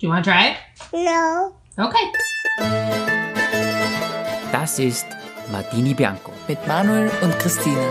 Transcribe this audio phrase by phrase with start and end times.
[0.00, 0.56] Do you want to try it?
[0.94, 1.52] No.
[1.76, 2.06] Okay.
[4.50, 5.04] Das ist
[5.52, 6.32] Martini Bianco.
[6.48, 7.86] Mit Manuel und Christine.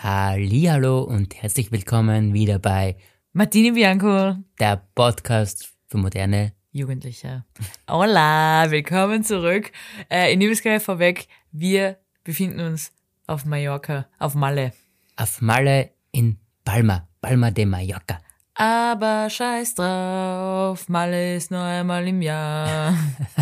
[0.00, 2.98] Hallo und herzlich willkommen wieder bei
[3.32, 6.52] Martini Bianco, der Podcast für moderne.
[6.70, 7.44] Jugendliche.
[7.90, 9.72] Hola, willkommen zurück.
[10.08, 11.26] Äh, ich nehme es gleich vorweg.
[11.50, 12.92] Wir befinden uns
[13.26, 14.72] auf Mallorca, auf Malle.
[15.16, 18.20] Auf Malle in Palma, Palma de Mallorca.
[18.60, 22.94] Aber scheiß drauf, Malle ist nur einmal im Jahr.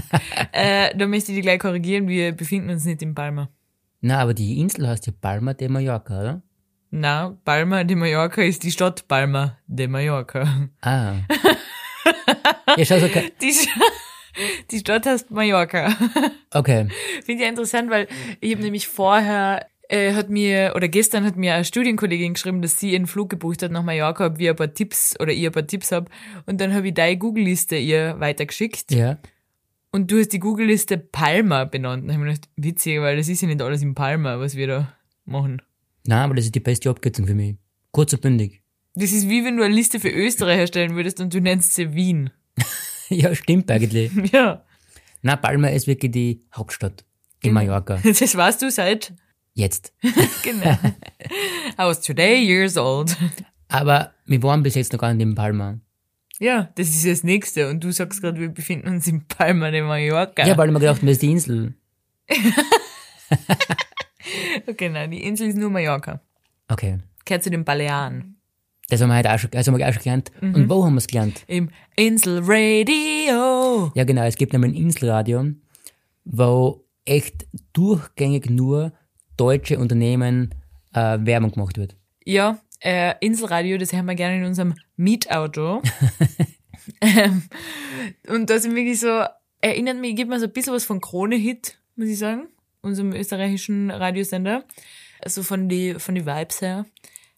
[0.52, 3.48] äh, da möchte ich dich gleich korrigieren, wir befinden uns nicht in Palma.
[4.00, 6.42] Na, aber die Insel heißt ja Palma de Mallorca, oder?
[6.90, 10.68] Na, Palma de Mallorca ist die Stadt Palma de Mallorca.
[10.82, 11.14] Ah.
[12.76, 13.54] ja, schau, so, Die,
[14.70, 15.96] die Stadt heißt Mallorca.
[16.54, 16.86] okay.
[17.24, 18.06] Finde ich interessant, weil
[18.40, 22.78] ich habe nämlich vorher äh, hat mir oder gestern hat mir eine Studienkollegin geschrieben, dass
[22.78, 25.52] sie einen Flug gebucht hat nach Mallorca, ob wir ein paar Tipps oder ihr ein
[25.52, 26.12] paar Tipps habt.
[26.46, 28.92] Und dann habe ich deine Google-Liste ihr weitergeschickt.
[28.92, 29.18] Ja.
[29.90, 32.04] Und du hast die Google-Liste Palma benannt.
[32.04, 34.54] Da habe ich mir gedacht, witzig, weil das ist ja nicht alles in Palma, was
[34.54, 34.92] wir da
[35.24, 35.62] machen.
[36.06, 37.56] Na, aber das ist die beste Abkürzung für mich.
[37.90, 38.62] Kurz und bündig.
[38.94, 41.94] Das ist wie wenn du eine Liste für Österreich erstellen würdest und du nennst sie
[41.94, 42.30] Wien.
[43.08, 44.10] ja, stimmt eigentlich.
[44.32, 44.64] Ja,
[45.22, 47.04] Na, Palma ist wirklich die Hauptstadt
[47.42, 47.96] in Mallorca.
[48.04, 49.14] das weißt du seit,
[49.58, 49.92] Jetzt.
[50.44, 50.70] genau.
[50.70, 53.16] I was today years old.
[53.66, 55.80] Aber wir waren bis jetzt noch gar nicht in Palma.
[56.38, 57.68] Ja, das ist das Nächste.
[57.68, 60.46] Und du sagst gerade, wir befinden uns in Palma de Mallorca.
[60.46, 61.74] Ja, weil ich mir gedacht, das ist die Insel.
[64.68, 66.20] okay, nein, die Insel ist nur Mallorca.
[66.68, 66.98] Okay.
[67.24, 68.36] Gehört zu den Balearen.
[68.88, 70.30] Das haben wir heute auch schon, also haben wir auch schon gelernt.
[70.40, 70.54] Mhm.
[70.54, 71.42] Und wo haben wir es gelernt?
[71.48, 73.90] Im Inselradio.
[73.96, 74.22] Ja, genau.
[74.22, 75.46] Es gibt nämlich ein Inselradio,
[76.24, 78.92] wo echt durchgängig nur
[79.38, 80.54] deutsche Unternehmen
[80.92, 81.96] äh, Werbung gemacht wird.
[82.24, 85.82] Ja, äh, Inselradio, das haben wir gerne in unserem Mietauto.
[87.00, 87.42] ähm,
[88.28, 89.24] und das sind wirklich so,
[89.60, 92.48] erinnert mich, gibt mir so ein bisschen was von Krone-Hit, muss ich sagen.
[92.80, 94.64] Unserem österreichischen Radiosender.
[95.20, 96.86] Also von die, von die Vibes her.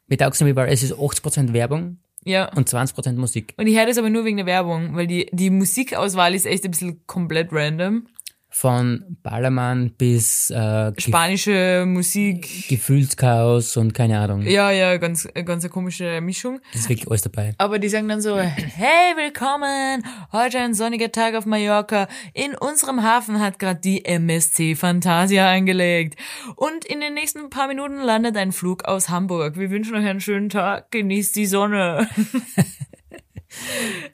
[0.06, 2.52] Mit Auxenwieber, es ist 80% Werbung Ja.
[2.54, 3.54] und 20% Musik.
[3.56, 6.64] Und ich höre das aber nur wegen der Werbung, weil die, die Musikauswahl ist echt
[6.64, 8.06] ein bisschen komplett random.
[8.52, 12.68] Von Ballermann bis äh, Spanische Musik.
[12.68, 14.42] Gefühlschaos und keine Ahnung.
[14.42, 16.60] Ja, ja, ganz, ganz eine komische Mischung.
[16.72, 17.54] Das ist wirklich alles dabei.
[17.58, 22.08] Aber die sagen dann so, hey, willkommen, heute ein sonniger Tag auf Mallorca.
[22.34, 26.20] In unserem Hafen hat gerade die MSC Fantasia eingelegt.
[26.56, 29.58] Und in den nächsten paar Minuten landet ein Flug aus Hamburg.
[29.58, 32.08] Wir wünschen euch einen schönen Tag, genießt die Sonne.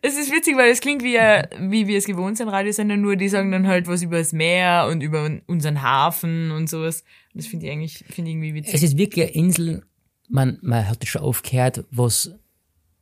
[0.03, 3.17] Es ist witzig, weil es klingt wie, äh, wie wir es gewohnt sind, Radiosender, nur
[3.17, 7.05] die sagen dann halt was über das Meer und über unseren Hafen und sowas.
[7.35, 8.75] Das finde ich eigentlich, finde ich irgendwie witzig.
[8.75, 9.83] Es ist wirklich eine Insel,
[10.29, 12.33] man, man hat es schon aufgehört, was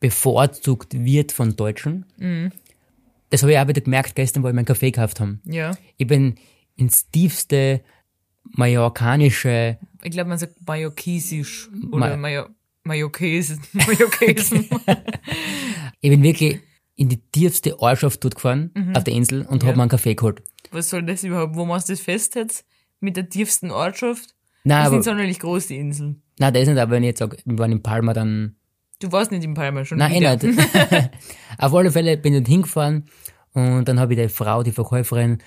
[0.00, 2.04] bevorzugt wird von Deutschen.
[2.18, 2.50] Mhm.
[3.30, 5.40] Das habe ich auch wieder gemerkt gestern, wo wir meinen Kaffee gekauft haben.
[5.44, 5.76] Ja.
[5.96, 6.34] Ich bin
[6.76, 7.80] ins tiefste
[8.42, 12.50] mallorcanische, Ich glaube, man sagt Mallorquesisch Ma- oder Major
[12.84, 13.60] Mallorquesen.
[16.04, 16.60] Ich bin wirklich
[16.96, 18.94] in die tiefste Ortschaft dort gefahren, Mhm.
[18.94, 20.42] auf der Insel, und habe mir einen Kaffee geholt.
[20.70, 21.56] Was soll das überhaupt?
[21.56, 22.66] Wo machst du das fest jetzt?
[23.00, 24.34] Mit der tiefsten Ortschaft?
[24.64, 26.20] Nein, Die aber, sind sonderlich groß, die Inseln.
[26.38, 28.56] nein, das ist nicht, aber wenn ich jetzt sage, wir waren in Palma, dann,
[29.00, 30.36] Du warst nicht in Palma schon nein, eh wieder.
[30.36, 30.60] nicht.
[31.58, 33.06] auf alle Fälle bin ich dort hingefahren,
[33.54, 35.38] und dann habe ich die Frau, die Verkäuferin,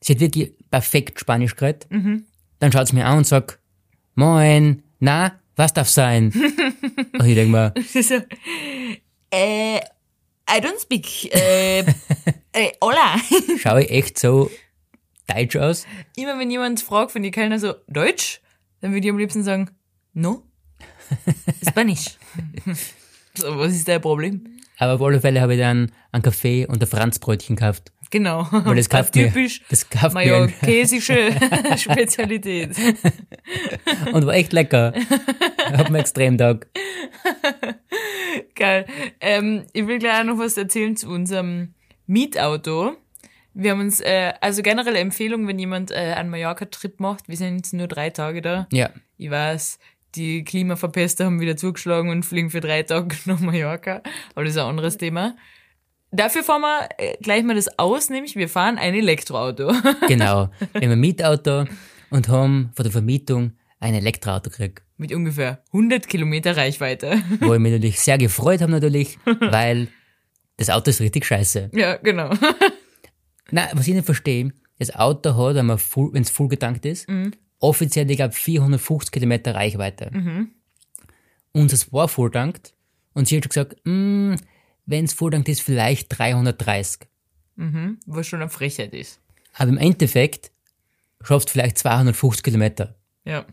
[0.00, 1.86] sie hat wirklich perfekt Spanisch geredet.
[1.90, 2.24] Mhm.
[2.58, 3.58] Dann schaut sie mir an und sagt,
[4.14, 6.32] moin, na, was darf sein?
[7.18, 8.14] und ich denke mir, so,
[9.30, 13.16] äh, I don't speak, äh, äh, hola.
[13.58, 14.50] schaue ich echt so
[15.28, 15.86] deutsch aus?
[16.16, 18.40] Immer wenn jemand fragt von die Kellner so, Deutsch?
[18.80, 19.70] Dann würde ich am liebsten sagen,
[20.12, 20.42] no,
[21.68, 22.18] Spanish.
[23.34, 24.58] so, was ist dein Problem?
[24.78, 27.92] Aber auf alle Fälle habe ich dann einen Kaffee und ein Franzbrötchen gekauft.
[28.10, 28.48] Genau.
[28.50, 31.32] Weil das kauft mir, typisch das kauft mallorquesische
[31.76, 32.70] Spezialität.
[34.12, 34.92] und war echt lecker.
[35.72, 36.66] Hat mir extrem tag.
[38.54, 38.86] Geil.
[39.20, 41.74] Ähm, ich will gleich auch noch was erzählen zu unserem
[42.06, 42.96] Mietauto.
[43.54, 47.56] Wir haben uns, äh, also generelle Empfehlung, wenn jemand äh, einen Mallorca-Trip macht, wir sind
[47.56, 48.68] jetzt nur drei Tage da.
[48.72, 48.90] Ja.
[49.16, 49.78] Ich weiß,
[50.14, 54.02] die Klimaverpester haben wieder zugeschlagen und fliegen für drei Tage nach Mallorca.
[54.34, 55.36] Aber das ist ein anderes Thema.
[56.12, 59.72] Dafür fahren wir äh, gleich mal das aus, nämlich wir fahren ein Elektroauto.
[60.08, 60.50] Genau.
[60.72, 61.66] Wir haben ein Mietauto
[62.10, 64.82] und haben von der Vermietung ein Elektroauto gekriegt.
[65.00, 67.22] Mit ungefähr 100 Kilometer Reichweite.
[67.40, 69.88] Wo ich mich natürlich sehr gefreut habe natürlich, weil
[70.58, 71.70] das Auto ist richtig scheiße.
[71.72, 72.34] ja, genau.
[73.50, 77.06] Na, was ich nicht verstehe, das Auto hat, wenn es full, full getankt ist,
[77.60, 80.10] offiziell, ich glaube, 450 Kilometer Reichweite.
[81.52, 82.74] Unseres war voll tankt
[83.14, 84.34] und sie hat schon gesagt, mm,
[84.84, 87.08] wenn es vordankt ist, vielleicht 330.
[88.04, 89.18] Was schon eine Frechheit ist.
[89.54, 90.52] Aber im Endeffekt
[91.22, 92.96] schaffst du vielleicht 250 Kilometer.
[93.24, 93.46] Ja.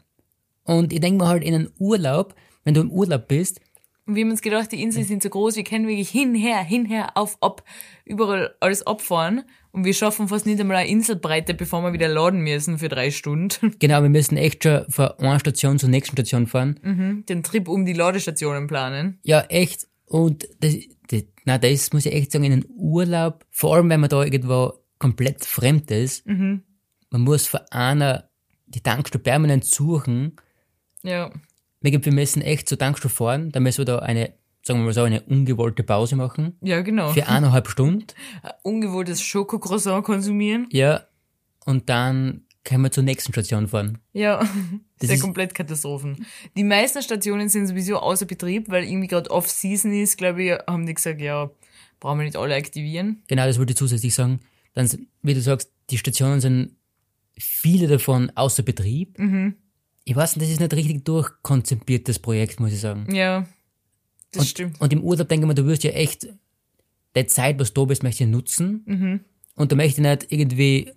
[0.68, 3.60] Und ich denke mir halt in einem Urlaub, wenn du im Urlaub bist,
[4.06, 7.10] Und wir haben uns gedacht, die Inseln sind so groß, wir können wirklich hinher, hinher,
[7.16, 7.64] auf, ab,
[8.06, 9.44] überall alles abfahren.
[9.72, 13.12] Und wir schaffen fast nicht einmal eine Inselbreite, bevor wir wieder laden müssen für drei
[13.12, 13.76] Stunden.
[13.80, 16.80] genau, wir müssen echt schon von einer Station zur nächsten Station fahren.
[17.28, 19.20] Den Trip um die Ladestationen planen.
[19.24, 19.88] Ja, echt.
[20.06, 20.76] Und das,
[21.10, 24.24] das, na, das muss ich echt sagen, in einem Urlaub, vor allem wenn man da
[24.24, 28.30] irgendwo komplett fremd ist, man muss von einer
[28.68, 30.38] die Tankstelle permanent suchen.
[31.04, 31.32] Ja.
[31.82, 34.34] Wir, wir müssen echt zur Tankstelle fahren, dann müssen wir da eine,
[34.64, 36.58] sagen wir mal so, eine ungewollte Pause machen.
[36.62, 37.14] Ja, genau.
[37.14, 38.08] Für eineinhalb Stunden.
[38.44, 40.68] Ein ungewolltes Schokocroissant konsumieren.
[40.72, 41.02] Ja.
[41.66, 44.00] Und dann können wir zur nächsten Station fahren.
[44.12, 44.40] Ja,
[45.00, 46.26] das ist ja komplett Katastrophen.
[46.58, 50.86] Die meisten Stationen sind sowieso außer Betrieb, weil irgendwie gerade Off-Season ist, glaube ich, haben
[50.86, 51.50] die gesagt, ja,
[52.00, 53.24] brauchen wir nicht alle aktivieren.
[53.28, 54.42] Genau, das wollte ich zusätzlich sagen.
[54.74, 54.90] Dann,
[55.22, 56.76] wie du sagst, die Stationen sind
[57.38, 59.18] viele davon außer Betrieb.
[60.08, 63.14] Ich weiß nicht, das ist nicht richtig durchkonzipiert, das Projekt, muss ich sagen.
[63.14, 63.46] Ja,
[64.32, 64.80] das und, stimmt.
[64.80, 66.30] Und im Urlaub denke ich mir, du wirst ja echt
[67.14, 69.26] die Zeit, was du bist, möchte ich nutzen.
[69.56, 70.94] Und du möchtest nicht irgendwie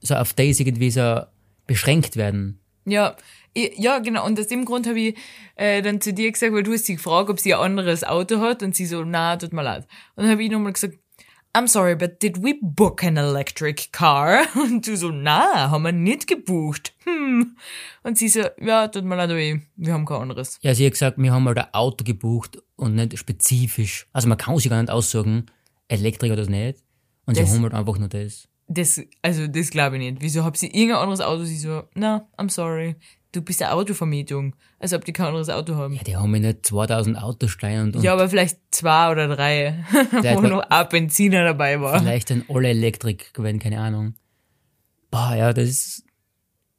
[0.00, 1.20] so auf das irgendwie so
[1.68, 2.58] beschränkt werden.
[2.86, 3.16] Ja,
[3.54, 4.26] ja, genau.
[4.26, 5.16] Und aus dem Grund habe ich
[5.54, 8.40] äh, dann zu dir gesagt, weil du hast sie gefragt, ob sie ein anderes Auto
[8.40, 9.86] hat und sie so, na, tut mir leid.
[10.16, 10.98] Und dann habe ich nochmal gesagt,
[11.56, 14.42] I'm sorry, but did we book an electric car?
[14.56, 16.92] Und du so, na, haben wir nicht gebucht.
[17.04, 17.56] Hm.
[18.02, 19.30] Und sie so, ja, tut mir leid,
[19.76, 20.58] wir haben kein anderes.
[20.62, 24.06] Ja, sie hat gesagt, wir haben halt ein Auto gebucht und nicht spezifisch.
[24.12, 25.46] Also man kann sich gar nicht aussagen,
[25.88, 26.78] Elektrik oder nicht.
[27.26, 28.48] Und Das- sie haben halt einfach nur das.
[28.66, 30.22] Das, also, das glaube ich nicht.
[30.22, 31.44] Wieso habt sie irgendein anderes Auto?
[31.44, 32.96] Sie so, na, I'm sorry.
[33.34, 34.54] Du bist eine Autovermietung.
[34.78, 35.94] Als ob die kein anderes Auto haben.
[35.94, 39.26] Ja, die haben ja nicht 2000 Autos stehen und, und Ja, aber vielleicht zwei oder
[39.34, 41.98] drei, wo noch ein Benziner dabei war.
[41.98, 44.14] vielleicht dann alle Elektrik gewesen, keine Ahnung.
[45.10, 46.04] Boah, ja, das ist,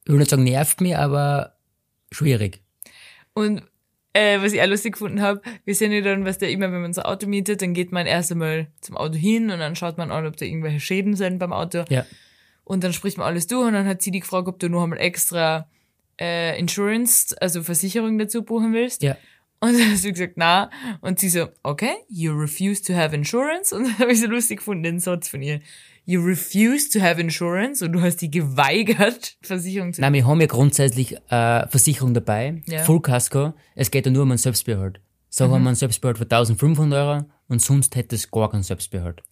[0.05, 1.55] ich will nicht sagen nervt mich, aber
[2.11, 2.61] schwierig.
[3.33, 3.61] Und
[4.13, 6.81] äh, was ich auch lustig gefunden habe, wir sind ja dann, was der immer, wenn
[6.81, 9.75] man so ein Auto mietet, dann geht man erst einmal zum Auto hin und dann
[9.75, 11.83] schaut man an, ob da irgendwelche Schäden sind beim Auto.
[11.89, 12.05] Ja,
[12.63, 14.83] Und dann spricht man alles durch und dann hat sie die gefragt, ob du noch
[14.83, 15.67] einmal extra
[16.19, 19.03] äh, Insurance, also Versicherung dazu buchen willst.
[19.03, 19.17] ja.
[19.61, 20.69] Und dann hast du gesagt, na.
[21.01, 23.73] Und sie so, okay, you refuse to have insurance.
[23.75, 25.61] Und dann habe ich so lustig gefunden, den Satz von ihr.
[26.03, 30.39] You refuse to have insurance und du hast die geweigert, Versicherung zu Nein, wir haben
[30.39, 32.83] ja grundsätzlich äh, Versicherung dabei, Ja.
[32.83, 33.53] Full Casco.
[33.75, 34.99] Es geht ja nur um einen Selbstbehalt.
[35.29, 39.23] So haben wir einen Selbstbehalt für 1500 Euro und sonst hätte es gar keinen Selbstbehalt.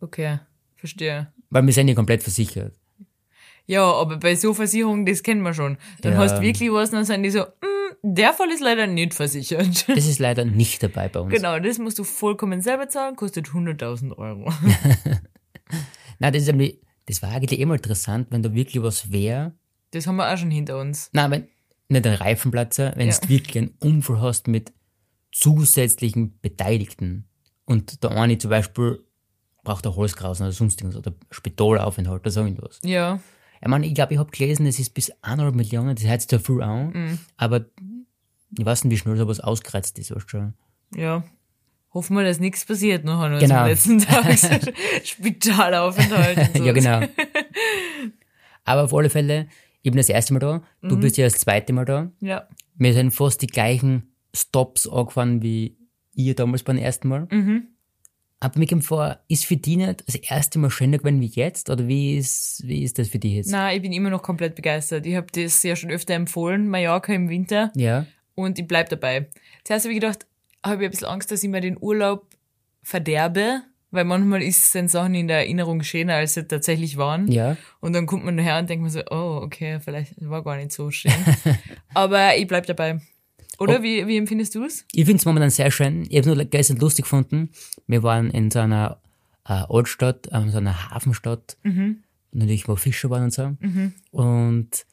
[0.00, 0.38] Okay,
[0.74, 1.32] verstehe.
[1.50, 2.74] Weil wir sind ja komplett versichert.
[3.66, 5.76] Ja, aber bei so Versicherungen, das kennen wir schon.
[6.02, 6.18] Dann Ja.
[6.18, 7.44] hast du wirklich was, dann sind die so, mm,
[8.02, 9.86] der Fall ist leider nicht versichert.
[9.88, 11.32] Das ist leider nicht dabei bei uns.
[11.34, 14.52] genau, das musst du vollkommen selber zahlen, kostet 100.000 Euro.
[16.18, 19.52] Nein, das ist nämlich, das war eigentlich immer interessant, wenn da wirklich was wäre.
[19.90, 21.10] Das haben wir auch schon hinter uns.
[21.12, 21.48] Nein, wenn,
[21.88, 23.16] nicht ein Reifenplatzer, wenn Ja.
[23.18, 24.72] du wirklich einen Unfall hast mit
[25.32, 27.28] zusätzlichen Beteiligten.
[27.64, 29.04] Und der eine zum Beispiel
[29.64, 32.80] braucht ein Holzkrausen oder sonst irgendwas oder Spitalaufenthalt oder so irgendwas.
[32.84, 33.20] Ja,
[33.62, 36.38] Ich meine, ich glaube, ich habe gelesen, es ist bis 1,5 Millionen, das sich zwar
[36.40, 37.18] viel an, Mhm.
[37.36, 37.66] aber
[38.58, 40.54] ich weiß nicht, wie schnell sowas ausgereizt ist, weißt du schon.
[40.94, 41.24] ja.
[41.94, 43.64] Hoffen wir, dass nichts passiert noch an Genau.
[43.64, 44.36] unserem letzten Tag.
[45.02, 47.00] Spitalaufenthalt ja, genau.
[48.64, 49.48] aber auf alle Fälle,
[49.82, 50.88] ich bin das erste Mal da, Mhm.
[50.88, 52.10] du bist ja das zweite Mal da.
[52.20, 55.78] Ja, Wir sind fast die gleichen Stops angefahren wie
[56.14, 57.26] ihr damals beim ersten Mal.
[57.30, 57.68] Mhm.
[58.38, 61.70] Aber mir kommt vor, ist für die nicht das erste Mal schöner gewesen wie jetzt?
[61.70, 63.50] Oder wie ist, wie ist das für die jetzt?
[63.50, 65.06] na, ich bin immer noch komplett begeistert.
[65.06, 67.72] Ich habe das ja schon öfter empfohlen, Mallorca im Winter.
[67.74, 69.28] Ja, und ich bleib dabei.
[69.64, 70.26] Zuerst habe ich gedacht,
[70.64, 72.26] habe ich ein bisschen Angst, dass ich mir den Urlaub
[72.82, 77.30] verderbe, weil manchmal ist sind Sachen in der Erinnerung schöner, als sie tatsächlich waren.
[77.32, 77.56] ja.
[77.80, 80.72] Und dann kommt man daher und denkt man so, oh, okay, vielleicht war gar nicht
[80.72, 81.12] so schön.
[81.94, 83.00] Aber ich bleib dabei.
[83.58, 84.84] Oder wie, wie empfindest du es?
[84.92, 86.06] Ich finde es momentan sehr schön.
[86.08, 87.50] Ich habe nur gestern lustig gefunden.
[87.86, 89.00] Wir waren in so einer
[89.48, 91.56] äh, Altstadt, äh, so einer Hafenstadt,
[92.32, 93.56] natürlich wo Fischer waren und so.
[94.10, 94.86] Und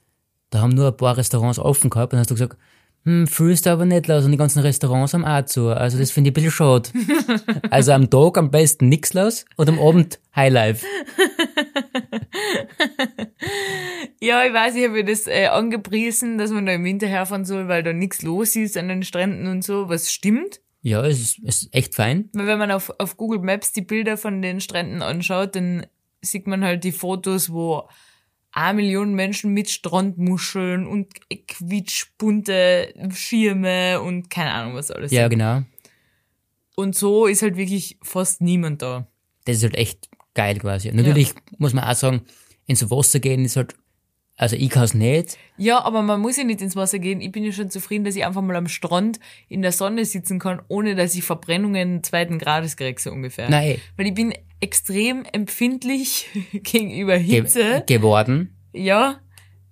[0.50, 2.58] da haben nur ein paar Restaurants offen gehabt und hast du gesagt,
[3.06, 5.70] hm, fühlst du aber nicht los und die ganzen Restaurants haben auch zu.
[5.70, 6.90] Also das finde ich ein bisschen schade.
[7.70, 10.86] also am Tag am besten nix los und am Abend Highlife.
[14.24, 17.68] Ja, ich weiß, ich habe das äh, angepriesen, dass man da im Winter herfahren soll,
[17.68, 20.62] weil da nichts los ist an den Stränden und so, was stimmt.
[20.82, 22.30] Ja, es ist, es ist echt fein.
[22.32, 25.86] Weil wenn man auf, auf Google Maps die Bilder von den Stränden anschaut, dann
[26.22, 27.90] sieht man halt die Fotos, wo
[28.54, 31.08] eine Million Menschen mit Strandmuscheln und
[31.50, 35.12] quietschbunte Schirme und keine Ahnung was alles.
[35.12, 35.64] Ja, genau.
[36.78, 39.06] Und so ist halt wirklich fast niemand da.
[39.44, 40.94] Das ist halt echt geil quasi.
[40.94, 42.22] Natürlich muss man auch sagen,
[42.68, 43.76] ins Wasser gehen ist halt,
[44.44, 45.38] also ich kann es nicht.
[45.56, 47.22] Ja, aber man muss ja nicht ins Wasser gehen.
[47.22, 50.38] Ich bin ja schon zufrieden, dass ich einfach mal am Strand in der Sonne sitzen
[50.38, 53.50] kann, ohne dass ich Verbrennungen zweiten Grades kriege, so ungefähr.
[53.50, 57.84] Nein, Weil ich bin extrem empfindlich gegenüber ge Hitze.
[57.88, 58.54] geworden.
[58.74, 59.22] Ja.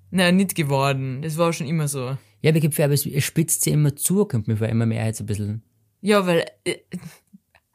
[0.10, 1.22] Nein, nicht geworden.
[1.22, 2.18] Das war schon immer so.
[2.42, 5.64] Ja, aber es spitzt sich immer zu, kommt mir vor, immer mehr jetzt ein bisschen.
[6.00, 6.78] Ja, weil, äh,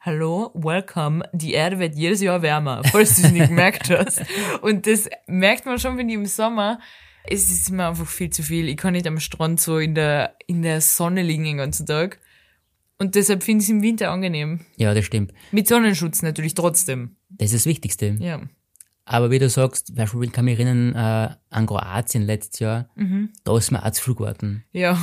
[0.07, 4.21] hallo, welcome, die Erde wird jedes Jahr wärmer, falls du es nicht gemerkt hast.
[4.61, 6.79] Und das merkt man schon, wenn ich im Sommer,
[7.25, 8.69] es ist mir einfach viel zu viel.
[8.69, 12.21] Ich kann nicht am Strand so in der, in der Sonne liegen den ganzen Tag.
[12.97, 14.61] Und deshalb finde ich es im Winter angenehm.
[14.77, 15.33] Ja, das stimmt.
[15.51, 17.17] Mit Sonnenschutz natürlich trotzdem.
[17.27, 18.15] Das ist das Wichtigste.
[18.17, 18.41] Ja.
[19.03, 22.89] Aber wie du sagst, Beispiel, ich kann mich erinnern, äh, an Kroatien letztes Jahr,
[23.43, 24.63] da ist mir auch zu früh geworden.
[24.71, 24.97] Ja.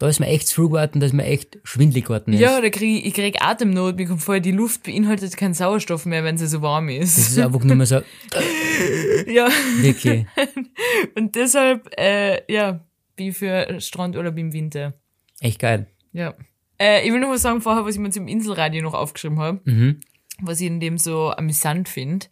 [0.00, 2.38] Da ist mir echt zu früh geworden, dass mir echt schwindlig geworden ist.
[2.40, 6.06] Ja, da krieg ich, ich krieg Atemnot, mir kommt vor, die Luft beinhaltet keinen Sauerstoff
[6.06, 7.30] mehr, wenn sie so warm Das ist.
[7.30, 7.96] ist einfach nur mehr so,
[9.26, 9.48] Ja.
[9.80, 10.26] wirklich.
[11.16, 12.84] Und deshalb, äh, ja,
[13.16, 14.94] bin ich für Strandurlaub im Winter.
[15.40, 15.88] Echt geil.
[16.12, 16.34] Ja.
[16.80, 19.60] Äh, ich will noch was sagen vorher, was ich mir zum Inselradio noch aufgeschrieben habe,
[19.64, 19.98] Mhm.
[20.40, 22.26] was ich in dem so amüsant finde,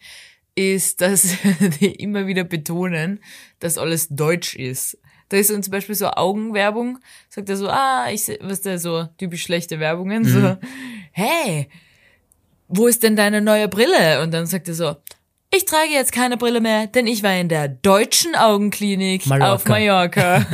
[0.54, 1.36] ist, dass
[1.80, 3.18] die immer wieder betonen,
[3.58, 4.98] dass alles deutsch ist.
[5.28, 8.78] Da ist so zum Beispiel so Augenwerbung, sagt er so, ah, ich seh, was der
[8.78, 10.56] so typisch schlechte Werbungen, so,
[11.12, 11.68] hey,
[12.68, 14.22] wo ist denn deine neue Brille?
[14.22, 14.96] Und dann sagt er so,
[15.54, 19.54] ich trage jetzt keine Brille mehr, denn ich war in der deutschen Augenklinik Mallorca.
[19.54, 20.46] auf Mallorca.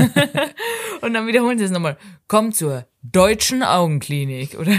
[1.01, 1.97] Und dann wiederholen sie es nochmal.
[2.29, 4.73] Komm zur deutschen Augenklinik oder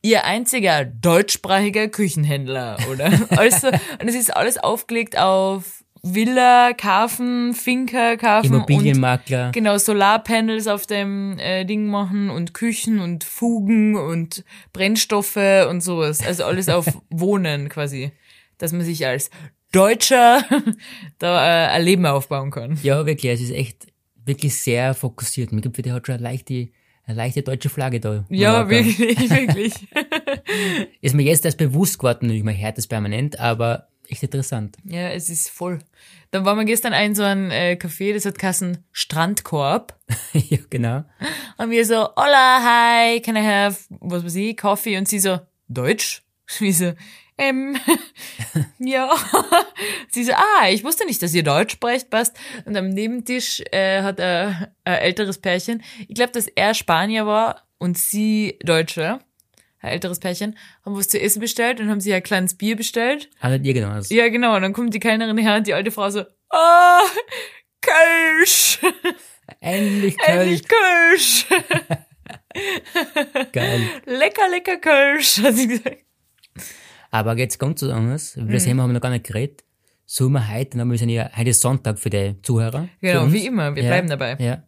[0.00, 8.16] ihr einziger deutschsprachiger Küchenhändler oder also und es ist alles aufgelegt auf Villa, Karfen, Finca,
[8.16, 9.52] Karfen und Immobilienmakler.
[9.52, 14.44] genau Solarpanels auf dem äh, Ding machen und Küchen und Fugen und
[14.74, 15.38] Brennstoffe
[15.70, 16.24] und sowas.
[16.24, 18.12] Also alles auf Wohnen quasi,
[18.58, 19.30] dass man sich als
[19.72, 20.44] Deutscher
[21.18, 22.78] da äh, ein Leben aufbauen kann.
[22.82, 23.86] Ja, wirklich, es ist echt
[24.26, 25.52] wirklich sehr fokussiert.
[25.52, 26.68] Mir gibt, hat schon eine leichte,
[27.06, 28.24] eine leichte deutsche Flagge da.
[28.28, 28.98] Ja, wirklich,
[29.30, 29.72] wirklich.
[31.00, 34.76] Ist mir jetzt erst bewusst geworden, natürlich, man hört das permanent, aber echt interessant.
[34.84, 35.80] Ja, es ist voll.
[36.30, 39.98] Dann waren wir gestern ein so ein äh, Café, das hat Kassen Strandkorb.
[40.32, 41.04] ja, genau.
[41.58, 44.96] Und wir so, hola, hi, can I have, was weiß ich, Coffee?
[44.98, 46.22] Und sie so, Deutsch?
[46.58, 46.92] Wie so,
[47.36, 47.76] ähm,
[48.78, 49.10] ja.
[50.10, 52.36] sie so, ah, ich wusste nicht, dass ihr Deutsch sprecht, passt.
[52.64, 57.66] Und am Nebentisch äh, hat ein, ein älteres Pärchen, ich glaube, dass er Spanier war
[57.78, 59.20] und sie Deutsche,
[59.84, 63.28] ein älteres Pärchen, haben was zu essen bestellt und haben sich ein kleines Bier bestellt.
[63.40, 63.94] Also ihr genau.
[63.94, 64.10] das.
[64.10, 64.56] Ja, genau.
[64.56, 67.00] Und dann kommt die Kellnerin her und die alte Frau so, ah,
[67.80, 68.78] Kölsch,
[69.60, 70.80] Endlich endlich kalt.
[71.10, 71.46] Kölsch,
[73.52, 73.80] Geil.
[74.06, 75.98] lecker, lecker Kölsch, hat sie gesagt.
[77.10, 78.36] Aber jetzt ganz was anderes.
[78.36, 79.64] Über das Thema haben wir noch gar nicht geredet.
[80.06, 82.88] Sollen wir heute, dann wir sind ja, heute ist Sonntag für die Zuhörer.
[83.00, 84.36] Genau, wie immer, wir Ja, bleiben dabei.
[84.38, 84.64] Ja.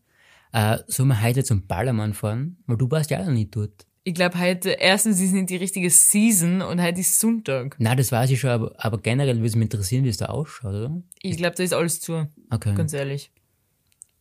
[0.53, 2.59] Äh, sollen wir heute zum Ballermann fahren?
[2.67, 3.87] Weil du warst ja auch noch nicht dort.
[4.09, 7.75] Ich glaube, heute, erstens ist nicht die richtige Season und heute ist Sonntag.
[7.81, 10.27] Nein, das weiß ich schon, aber, aber generell würde es mich interessieren, wie es da
[10.27, 11.03] ausschaut, oder?
[11.23, 12.73] Ich glaube, da ist alles zu, Okay.
[12.77, 13.33] ganz ehrlich.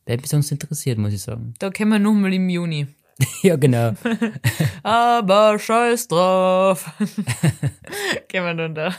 [0.08, 1.54] Wäre mich sonst interessiert, muss ich sagen.
[1.60, 2.88] Da können wir nochmal im Juni.
[3.44, 3.94] ja, genau.
[4.84, 6.90] Aber scheiß drauf.
[8.28, 8.96] Gehen wir dann da.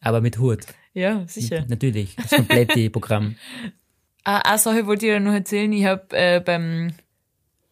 [0.00, 0.60] Aber mit Hut.
[0.94, 1.66] ja, sicher.
[1.68, 2.16] Natürlich.
[2.16, 3.36] Das komplette Programm.
[4.24, 5.70] Ah, eine Sache wollte ich dir noch erzählen.
[5.74, 6.94] Ich habe äh, beim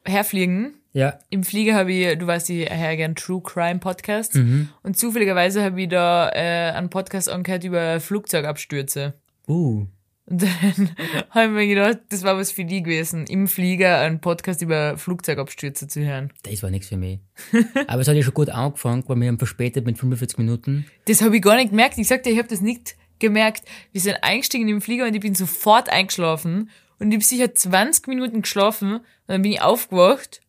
[0.05, 1.19] Herfliegen Ja.
[1.31, 4.37] im Flieger habe ich, du weißt, ich höre gern True Crime Podcasts
[4.83, 9.15] und zufälligerweise habe ich da äh, einen Podcast angehört über Flugzeugabstürze.
[9.47, 9.87] Uh.
[10.27, 10.91] Und dann
[11.31, 14.97] habe ich mir gedacht, das war was für die gewesen, im Flieger einen Podcast über
[14.97, 16.33] Flugzeugabstürze zu hören.
[16.45, 17.19] Das war nichts für mich.
[17.89, 20.87] Aber es hat ja schon gut angefangen, weil wir haben verspätet mit 45 Minuten.
[21.07, 21.99] Das habe ich gar nicht gemerkt.
[21.99, 23.65] Ich sagte, ich habe das nicht gemerkt.
[23.93, 26.71] Wir sind eingestiegen im Flieger und ich bin sofort eingeschlafen
[27.01, 30.41] und ich habe sicher 20 Minuten geschlafen und dann bin ich aufgewacht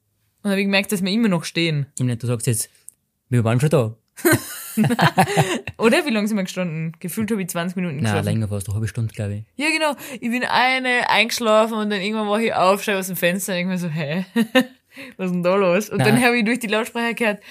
[0.43, 1.88] und habe gemerkt, dass wir immer noch stehen.
[1.98, 2.69] Ich meine, du sagst jetzt,
[3.29, 3.95] wir waren schon da.
[5.77, 6.93] Oder wie lange sind wir gestanden?
[7.00, 8.25] Gefühlt habe ich 20 Minuten Nein, geschlafen.
[8.25, 9.43] länger fast, eine halbe Stunde, glaube ich.
[9.55, 9.95] Ja, genau.
[10.13, 13.57] Ich bin eine eingeschlafen und dann irgendwann war ich auf, schaue aus dem Fenster und
[13.57, 14.25] denke mir so, hä?
[15.17, 15.89] Was ist denn da los?
[15.89, 16.24] Und dann Nein.
[16.24, 17.43] habe ich durch die Lautsprecher gehört,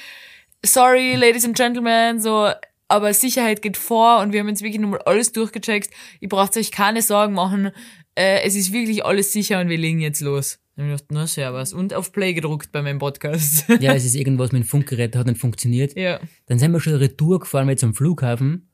[0.64, 2.50] sorry, ladies and gentlemen, so,
[2.88, 5.90] aber Sicherheit geht vor und wir haben jetzt wirklich nochmal alles durchgecheckt.
[6.20, 7.70] Ihr braucht euch keine Sorgen machen.
[8.14, 10.58] Äh, es ist wirklich alles sicher und wir legen jetzt los.
[10.80, 11.74] Dann habe ich gedacht, na, servus.
[11.74, 13.66] Und auf Play gedruckt bei meinem Podcast.
[13.80, 15.94] Ja, es ist irgendwas mit dem Funkgerät, hat nicht funktioniert.
[15.94, 16.18] ja.
[16.46, 18.70] Dann sind wir schon Retour gefahren mit zum Flughafen.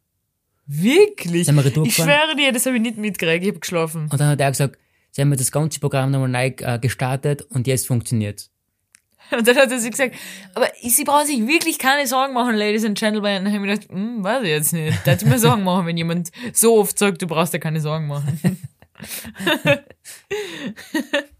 [0.66, 1.46] Wirklich?
[1.46, 2.14] Sind wir retour Ich gefahren?
[2.14, 3.42] schwöre dir, das habe ich nicht mitgekriegt.
[3.42, 4.02] Ich habe geschlafen.
[4.10, 4.78] Und dann hat er gesagt,
[5.10, 8.52] sie haben das ganze Programm nochmal neu äh, gestartet und jetzt funktioniert's.
[9.36, 10.14] Und dann hat er sich gesagt,
[10.54, 13.38] aber Sie brauchen sich wirklich keine Sorgen machen, Ladies and Gentlemen.
[13.38, 14.96] Und dann habe ich gedacht, hm, weiß ich jetzt nicht.
[15.04, 17.80] Da hätte ich mir Sorgen machen, wenn jemand so oft sagt, du brauchst dir keine
[17.80, 18.38] Sorgen machen.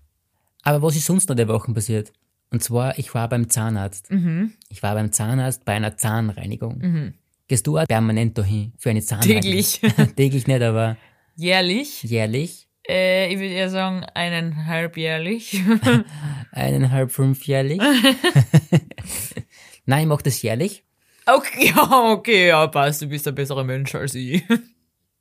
[0.67, 2.13] Aber was ist sonst noch der Wochen passiert?
[2.51, 4.11] Und zwar, ich war beim Zahnarzt.
[4.11, 4.53] Mhm.
[4.69, 7.15] Ich war beim Zahnarzt bei einer Zahnreinigung.
[7.47, 9.43] Gehst du auch permanent dahin für eine Zahnreinigung?
[9.43, 9.81] Täglich.
[10.17, 10.97] Täglich nicht, aber
[11.37, 12.03] Jährlich?
[12.03, 12.67] jährlich.
[12.89, 15.63] Äh, ich würde eher sagen, eineinhalb jährlich.
[16.51, 17.79] Eineinhalb, fünfjährlich.
[19.87, 20.83] Nein, ich mache das jährlich.
[21.27, 23.03] Okay, ja, okay, ja, passt.
[23.03, 24.43] Du bist ein besserer Mensch als ich.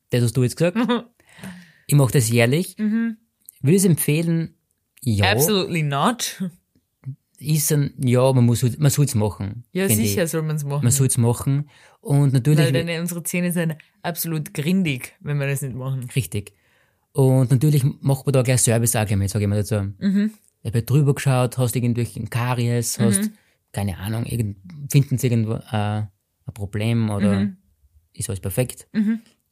[0.09, 0.77] Das hast du jetzt gesagt.
[1.85, 2.77] Ich mache das jährlich.
[2.79, 3.17] Mhm.
[3.61, 4.54] Würde es empfehlen?
[5.05, 5.31] Ja.
[5.31, 6.43] Absolutely not.
[7.38, 9.65] Ist ein, ja, man muss, man soll es machen.
[9.71, 10.31] Ja, sicher Ich.
[10.31, 10.83] soll man's machen.
[10.83, 11.69] Man soll es machen.
[12.01, 16.09] Und natürlich, Weil deine, unsere Zähne sind absolut grindig, wenn wir das nicht machen.
[16.15, 16.53] richtig.
[17.12, 19.93] Und natürlich macht man da gleich Service auch gleich mit, sag ich mal dazu.
[20.00, 20.31] Mhm.
[20.63, 23.29] Ich habe drüber geschaut, hast irgendwelchen Karies, hast,
[23.71, 24.57] keine Ahnung, irgend,
[24.91, 25.62] finden sie irgendwo äh,
[26.01, 26.09] ein
[26.53, 27.57] Problem oder Mhm.
[28.13, 28.88] ist alles perfekt.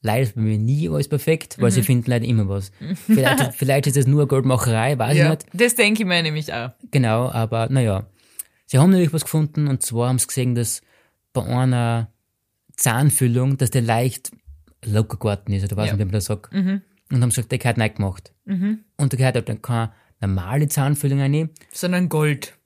[0.05, 2.71] Leider ist bei mir nie alles perfekt, weil sie finden leider immer was.
[3.05, 5.45] Vielleicht, vielleicht ist es nur Goldmacherei, weiß ich Ja, nicht.
[5.53, 6.71] das denke ich mir nämlich auch.
[6.91, 8.05] Genau, aber naja.
[8.65, 10.81] Sie haben natürlich was gefunden und zwar haben sie gesehen, dass
[11.31, 12.11] bei einer
[12.75, 14.31] Zahnfüllung, dass der leicht
[14.85, 15.93] locker geworden ist, oder was Ja.
[15.93, 15.99] Mhm.
[15.99, 16.53] man das sagt.
[16.53, 16.81] Und
[17.21, 18.33] haben gesagt, der gehört neu gemacht.
[18.45, 18.83] Und
[19.13, 21.49] da gehört halt dann keine normale Zahnfüllung rein.
[21.71, 22.57] Sondern Gold.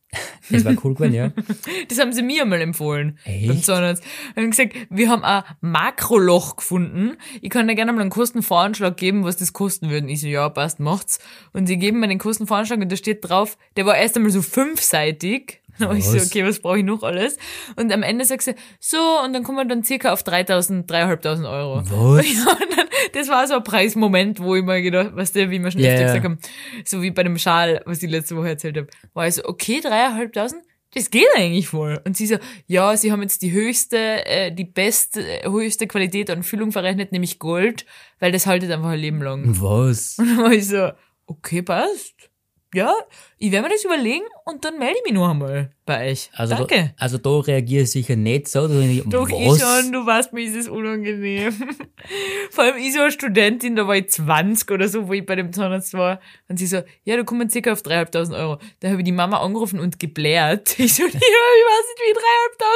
[0.49, 1.31] Das war cool gewesen, ja.
[1.89, 3.17] Das haben sie mir einmal empfohlen.
[3.25, 3.47] Echt?
[3.47, 4.03] Beim Zahnarzt.
[4.33, 7.17] Wir haben gesagt, wir haben ein Makroloch gefunden.
[7.41, 10.05] Ich kann dir gerne mal einen Kostenvoranschlag geben, was das kosten würde.
[10.05, 11.19] Und ich so, ja, passt, macht's.
[11.53, 14.41] Und sie geben mir den Kostenvoranschlag und da steht drauf, der war erst einmal so
[14.41, 15.61] fünfseitig.
[15.79, 16.25] Dann war ich so, Was?
[16.27, 17.37] okay, was brauche ich noch alles?
[17.75, 21.51] Und am Ende sagt sie, so, und dann kommen wir dann circa auf 3000, 3500
[21.51, 21.83] Euro.
[22.15, 22.25] Was?
[22.33, 25.59] Ja, und dann, das war so ein Preismoment, wo ich mal gedacht, weißt du, wie
[25.59, 26.39] wir schon Ja, öfter gesagt haben,
[26.83, 29.79] so wie bei dem Schal, was ich letzte Woche erzählt habe, war ich so, okay,
[30.07, 30.63] dreieinhalbtausend?
[30.93, 32.01] Das geht eigentlich voll.
[32.05, 36.29] Und sie so, ja, sie haben jetzt die höchste, äh, die beste, äh, höchste Qualität
[36.29, 37.85] an Füllung verrechnet, nämlich Gold,
[38.19, 39.43] weil das haltet einfach ein Leben lang.
[39.61, 40.17] Was?
[40.17, 40.91] Und dann war ich so,
[41.25, 42.31] okay, passt.
[42.73, 42.93] Ja,
[43.37, 46.29] ich werde mir das überlegen und dann melde ich mich noch einmal bei euch.
[46.33, 46.75] Also Danke.
[46.75, 48.67] Da, also da reagiere ich sicher nicht so.
[48.67, 49.57] Ich, Doch, was?
[49.57, 51.53] ich schon, du weißt, mir ist es unangenehm.
[52.51, 55.35] Vor allem ich so eine Studentin, da war ich 20 oder so, wo ich bei
[55.35, 56.19] dem Zahnarzt war.
[56.49, 58.59] Und sie so, ja, da kommen circa auf 3.500 Euro.
[58.81, 60.75] Da habe ich die Mama angerufen und geblärt.
[60.87, 62.17] Ich so, ja, ich weiß nicht, wie ich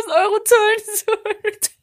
[0.07, 1.80] 3.500 Euro zahlen sollte.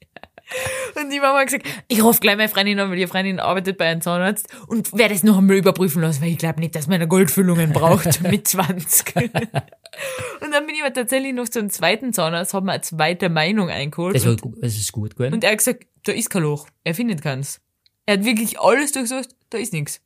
[1.00, 3.76] Und die Mama hat gesagt, ich rufe gleich meine Freundin an, weil ihre Freundin arbeitet
[3.78, 6.86] bei einem Zahnarzt und werde es noch einmal überprüfen lassen, weil ich glaube nicht, dass
[6.86, 9.14] man eine Goldfüllungen braucht mit 20.
[9.16, 13.28] und dann bin ich aber tatsächlich noch zu einem zweiten Zahnarzt, habe mir eine zweite
[13.28, 14.14] Meinung eingeholt.
[14.16, 15.34] Das, war, das ist gut gewesen.
[15.34, 16.66] und er hat gesagt, da ist kein Loch.
[16.84, 17.60] Er findet keins.
[18.06, 20.00] Er hat wirklich alles durchsucht, da ist nichts.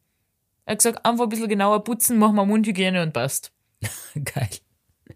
[0.67, 3.53] Er hat gesagt, einfach ein bisschen genauer putzen, machen wir Mundhygiene und passt.
[4.15, 4.49] Geil.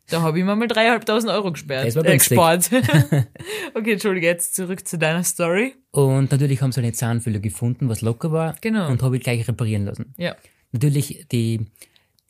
[0.08, 1.86] Da habe ich mir mal 3.500 Euro gesperrt.
[1.86, 2.70] Das war äh, gespart.
[3.74, 5.74] okay, entschuldige, jetzt zurück zu deiner Story.
[5.90, 8.56] Und natürlich haben sie eine Zahnfüllung gefunden, was locker war.
[8.60, 8.88] Genau.
[8.88, 10.14] Und habe ich gleich reparieren lassen.
[10.16, 10.36] Ja.
[10.72, 11.66] Natürlich, die,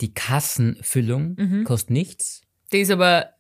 [0.01, 1.65] die Kassenfüllung Mhm.
[1.65, 2.43] kostet nichts.
[2.73, 3.31] Die ist aber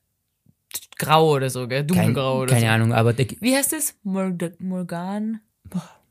[0.98, 1.80] grau oder so, gell?
[1.80, 2.72] Kein, Dunkelgrau oder keine so.
[2.72, 3.94] Ahnung, aber Wie heißt das?
[4.02, 5.40] Morg Morgan?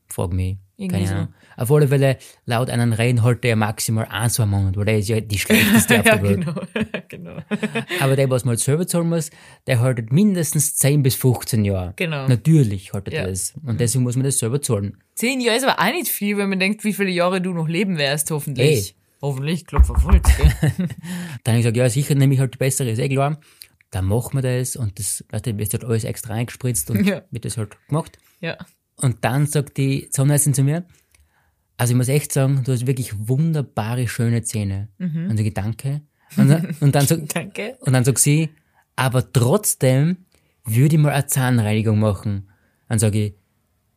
[0.08, 0.56] frag mich.
[0.78, 1.14] Irgendwie Keine so.
[1.14, 1.34] Ahnung.
[1.56, 5.08] Auf alle Fälle, laut einem Reden halte er maximal ein, zwei Monate, weil der ist
[5.08, 6.40] ja die schlechteste auf ja, der Welt.
[6.44, 6.60] genau.
[7.08, 7.36] genau.
[8.00, 9.30] Aber der, was mal selber zahlen muss,
[9.66, 11.94] der haltet mindestens 10 bis 15 Jahre.
[11.96, 12.28] Genau.
[12.28, 13.20] Natürlich haltet Ja.
[13.22, 13.54] er das.
[13.64, 14.98] Und deswegen muss man das selber zahlen.
[15.14, 17.68] Zehn Jahre ist aber auch nicht viel, wenn man denkt, wie viele Jahre du noch
[17.68, 18.88] leben wirst, hoffentlich.
[18.90, 18.94] Ey.
[19.22, 20.28] Hoffentlich, Klopf auf Holz?
[20.36, 23.40] Dann habe ich gesagt, ja, sicher nehme ich halt die bessere, ist eh klar.
[23.90, 27.22] Dann machen wir das und das, weißt du, wird halt alles extra eingespritzt und Ja.
[27.30, 28.18] wird das halt gemacht.
[28.40, 28.58] ja.
[28.96, 30.86] Und dann sagt die Zahnärztin zu mir,
[31.76, 34.88] also ich muss echt sagen, du hast wirklich wunderbare, schöne Zähne.
[34.98, 35.28] Mhm.
[35.30, 36.00] Und sage ich, danke.
[36.36, 37.76] Und, dann- und, dann sagt, Danke.
[37.80, 38.48] und dann sagt sie,
[38.96, 40.24] aber trotzdem
[40.64, 42.48] würde ich mal eine Zahnreinigung machen.
[42.88, 43.34] Dann sage ich,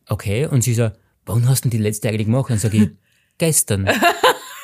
[0.08, 0.46] okay.
[0.46, 2.50] Und sie sagt, wann hast du denn die letzte eigentlich gemacht?
[2.50, 2.90] Dann sage ich,
[3.38, 3.86] gestern.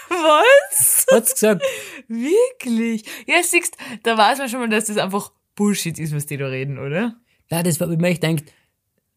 [0.09, 1.07] Was?
[1.11, 1.62] Hat's gesagt.
[2.09, 3.05] Wirklich?
[3.27, 6.46] Ja, siehst, da weiß man schon mal, dass das einfach Bullshit ist, was die da
[6.49, 7.16] reden, oder?
[7.51, 8.53] Nein, das war, ich mir echt denkt,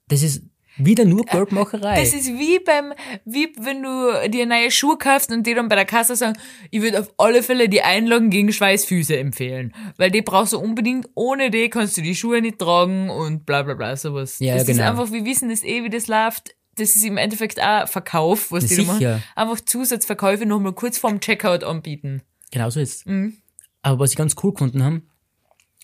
[0.07, 0.43] das ist
[0.79, 1.99] wieder nur Goldmacherei.
[1.99, 2.93] Das ist wie beim,
[3.25, 6.37] wie wenn du dir neue Schuhe kaufst und die dann bei der Kasse sagen,
[6.71, 9.73] ich würde auf alle Fälle die Einlagen gegen Schweißfüße empfehlen.
[9.97, 13.63] Weil die brauchst du unbedingt, ohne die kannst du die Schuhe nicht tragen und bla
[13.63, 14.37] bla bla, sowas.
[14.39, 14.89] Ja, das ist genau.
[14.89, 16.55] einfach, wir wissen das eh, wie das läuft.
[16.75, 18.97] Das ist im Endeffekt auch Verkauf, was die da machen.
[18.99, 19.21] Sicher.
[19.35, 22.21] Einfach Zusatzverkäufe nochmal kurz vorm Checkout anbieten.
[22.51, 23.37] Genau so ist Mhm.
[23.81, 25.09] Aber was ich ganz cool gefunden haben,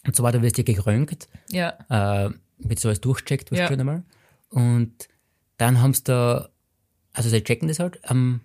[0.05, 1.73] und zwar, da wirst du geröntgt, Ja.
[1.89, 2.29] äh,
[2.59, 3.65] wird so alles durchcheckt, was Ja.
[3.65, 3.69] ja.
[3.71, 4.03] schon einmal.
[4.55, 4.93] Und
[5.57, 6.49] dann haben sie da,
[7.11, 8.39] also sie checken das halt, am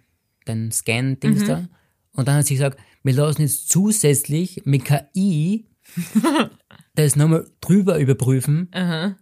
[0.49, 1.47] den Scan-Dings Mhm.
[1.47, 1.69] da.
[2.13, 5.67] Und dann hat sie gesagt, wir lassen jetzt zusätzlich mit KI
[6.97, 9.17] das nochmal drüber überprüfen, Aha.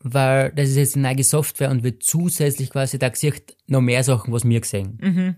[0.00, 4.04] weil das ist jetzt eine neue Software und wird zusätzlich quasi da gesagt, noch mehr
[4.04, 4.98] Sachen, was wir gesehen.
[5.00, 5.36] Mhm.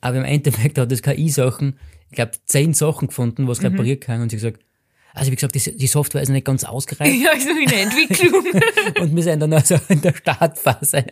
[0.00, 4.30] Aber im Endeffekt hat das KI-Sachen, ich glaube, zehn Sachen gefunden, was repariert kann und
[4.30, 4.64] sie gesagt,
[5.18, 7.82] also wie gesagt, die, die Software ist noch nicht ganz ausgereift Ja, so in der
[7.82, 8.44] Entwicklung.
[9.00, 11.04] und wir sind dann also in der Startphase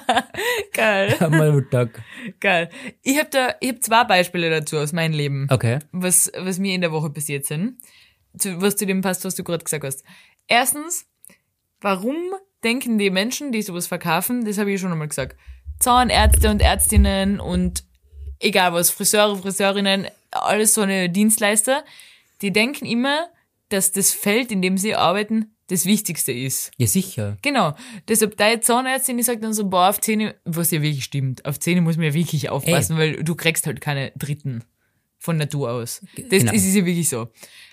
[0.72, 1.16] Geil.
[1.20, 2.02] am Tag.
[2.40, 2.70] Geil.
[3.02, 5.78] Ich habe da, ich habe zwei Beispiele dazu aus meinem Leben, Okay.
[5.92, 7.78] was, was mir in der Woche passiert sind.
[8.38, 10.04] Zu, was zu dem passt, was du gerade gesagt hast.
[10.46, 11.06] Erstens,
[11.80, 12.16] warum
[12.62, 15.36] denken die Menschen, die sowas verkaufen, das habe ich schon einmal gesagt,
[15.78, 17.84] Zahnärzte und Ärztinnen und
[18.38, 21.84] egal was, Friseure, Friseurinnen, alles so eine Dienstleister,
[22.42, 23.28] die denken immer,
[23.68, 26.72] dass das Feld, in dem sie arbeiten, das Wichtigste ist.
[26.78, 27.36] Ja, sicher.
[27.42, 27.74] Genau.
[28.08, 31.60] Deshalb deine Zahnärztin, die sagt dann so, boah, auf Zähne, was ja wirklich stimmt, auf
[31.60, 34.64] Zähne muss man ja wirklich aufpassen, weil du kriegst halt keine Dritten
[35.18, 36.00] von Natur aus.
[36.16, 36.52] Das, Genau.
[36.52, 37.28] das ist ja wirklich so.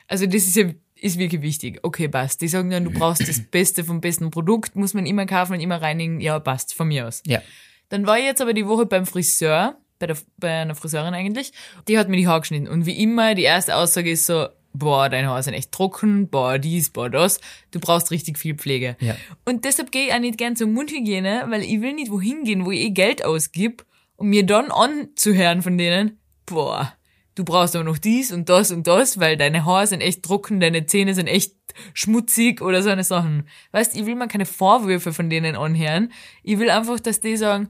[0.08, 1.80] Also das ist ja ist wirklich wichtig.
[1.84, 2.42] Okay, passt.
[2.42, 5.60] Die sagen dann, du brauchst das Beste vom besten Produkt, muss man immer kaufen und
[5.60, 6.20] immer reinigen.
[6.20, 7.22] Ja, passt, von mir aus.
[7.26, 7.42] Ja.
[7.90, 11.52] Dann war ich jetzt aber die Woche beim Friseur, bei, der, bei einer Friseurin eigentlich.
[11.88, 12.68] Die hat mir die Haare geschnitten.
[12.68, 16.60] Und wie immer, die erste Aussage ist so, boah, deine Haare sind echt trocken, boah,
[16.60, 17.40] dies, boah, das.
[17.72, 18.96] Du brauchst richtig viel Pflege.
[19.00, 19.16] Ja.
[19.46, 22.66] Und deshalb gehe ich auch nicht gern zur Mundhygiene, weil ich will nicht wohin gehen,
[22.66, 26.94] wo ich eh Geld ausgib, um mir dann anzuhören von denen, boah,
[27.36, 30.60] du brauchst aber noch dies und das und das, weil deine Haare sind echt trocken,
[30.60, 31.54] deine Zähne sind echt
[31.94, 33.48] schmutzig oder so eine Sachen.
[33.72, 36.12] Weißt, ich will mal keine Vorwürfe von denen anhören.
[36.44, 37.70] Ich will einfach, dass die sagen,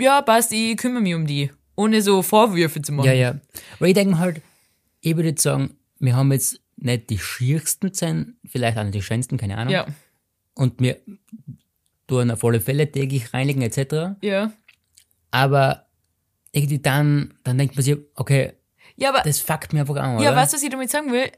[0.00, 1.50] ja, passt, ich kümmere mich um die.
[1.76, 3.06] Ohne so Vorwürfe zu machen.
[3.06, 3.40] Ja, ja.
[3.78, 4.40] Aber ich denke halt,
[5.00, 9.02] ich würde jetzt sagen, wir haben jetzt nicht die schiersten Zähne, vielleicht auch nicht die
[9.02, 9.72] schönsten, keine Ahnung.
[9.72, 9.86] Ja,
[10.54, 10.96] Und wir
[12.06, 14.16] tun auf alle Fälle täglich reinigen etc.
[14.22, 14.52] ja.
[15.30, 15.86] Aber
[16.52, 18.52] irgendwie dann, dann denkt man sich, okay,
[18.96, 20.36] Ja, aber das fuckt mir einfach an, Ja, oder?
[20.36, 21.30] weißt du, was ich damit sagen will?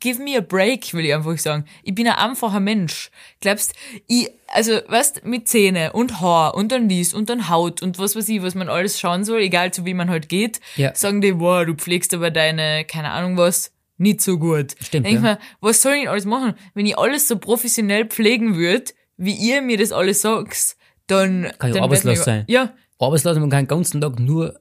[0.00, 1.64] Give me a break, will ich einfach sagen.
[1.82, 3.10] Ich bin ein einfacher Mensch.
[3.40, 3.74] Glaubst,
[4.06, 8.14] ich, also, weißt, mit Zähne und Haar und dann dies und dann Haut und was
[8.14, 10.94] weiß ich, was man alles schauen soll, egal zu wie man halt geht, Ja.
[10.94, 14.74] sagen die, wow, du pflegst aber deine, keine Ahnung was, nicht so gut.
[14.82, 15.20] Stimmt, Denk ja.
[15.20, 16.54] mir, was soll ich alles machen?
[16.74, 20.76] Wenn ich alles so professionell pflegen würde, wie ihr mir das alles sagt,
[21.06, 22.44] dann, Kann ich dann arbeitslos sein.
[22.48, 24.60] Ja, Arbeitslos, man kann den ganzen Tag nur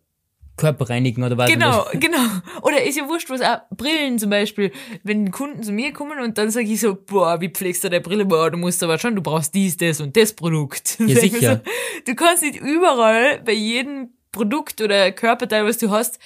[0.56, 1.50] Körper reinigen oder was.
[1.50, 2.26] Genau, genau.
[2.62, 4.72] Oder ist ja wurscht, was auch Brillen zum Beispiel.
[5.04, 8.02] Wenn Kunden zu mir kommen und dann sage ich so, boah, wie pflegst du deine
[8.02, 8.26] Brille?
[8.26, 11.00] Boah, du musst aber schon, du brauchst dies, das und das Produkt.
[11.00, 11.56] Ja, sicher.
[11.56, 11.72] So,
[12.06, 16.20] du kannst nicht überall bei jedem Produkt oder Körperteil, was du hast,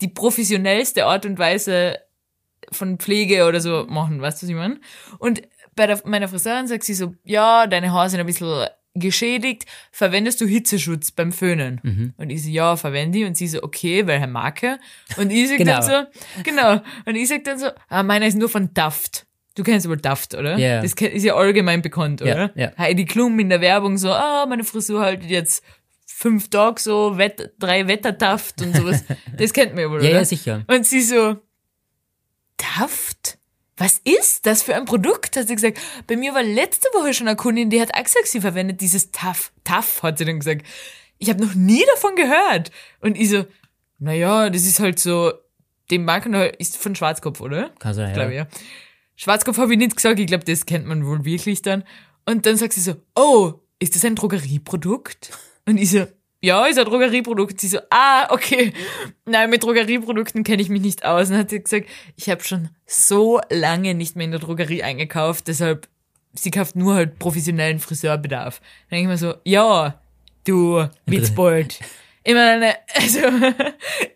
[0.00, 1.98] die professionellste Art und Weise
[2.70, 4.80] von Pflege oder so machen, weißt du, was ich meine?
[5.18, 5.42] Und
[5.74, 10.40] bei der, meiner Friseurin sagt sie so, ja, deine Haare sind ein bisschen geschädigt, verwendest
[10.40, 11.80] du Hitzeschutz beim Föhnen?
[11.82, 12.14] Mhm.
[12.18, 13.24] Und ich so, ja, verwende ich.
[13.24, 14.78] Und sie so, okay, welche Marke?
[15.16, 15.72] Und ich sag Genau.
[15.80, 16.80] dann so, genau.
[17.06, 19.26] Und ich sag dann so, ah, meiner ist nur von Daft.
[19.54, 20.56] Du kennst aber Daft, oder?
[20.58, 20.80] Ja.
[20.82, 22.52] Das ke- ist ja allgemein bekannt, Ja, oder?
[22.54, 22.72] ja.
[22.78, 25.62] Heidi Klum in der Werbung so, ah, meine Frisur haltet jetzt
[26.06, 29.04] fünf Tage so, Wett, drei Wetterdaft und sowas.
[29.36, 30.18] Das kennt man ja wohl, Ja, oder?
[30.20, 30.64] ja, sicher.
[30.68, 31.36] Und sie so,
[32.56, 33.38] Taft?
[33.76, 35.36] Was ist das für ein Produkt?
[35.36, 35.78] Hat sie gesagt.
[36.06, 39.10] Bei mir war letzte Woche schon eine Kundin, die hat auch gesagt, sie verwendet dieses
[39.10, 39.52] Taff.
[39.64, 40.66] Taff, hat sie dann gesagt.
[41.18, 42.70] Ich habe noch nie davon gehört.
[43.00, 43.46] Und ich so,
[43.98, 45.32] naja, das ist halt so,
[45.90, 47.70] dem Marken ist von Schwarzkopf, oder?
[47.78, 48.42] Kann sein, Glaube ja.
[48.42, 48.60] ich, ja.
[49.16, 51.84] Schwarzkopf habe ich nicht gesagt, ich glaube, das kennt man wohl wirklich dann.
[52.26, 55.30] Und dann sagt sie so, oh, ist das ein Drogerieprodukt?
[55.66, 56.06] Und ich so,
[56.42, 57.60] ja, ist ein Drogerieprodukt.
[57.60, 58.72] Sie so, ah, okay.
[59.24, 61.30] Nein, mit Drogerieprodukten kenne ich mich nicht aus.
[61.30, 65.46] Und hat sie gesagt, ich habe schon so lange nicht mehr in der Drogerie eingekauft,
[65.46, 65.88] deshalb,
[66.34, 68.60] sie kauft nur halt professionellen Friseurbedarf.
[68.90, 70.00] Dann denke ich mir so, ja,
[70.44, 71.78] du Witzbold.
[72.24, 73.18] Ich meine, also,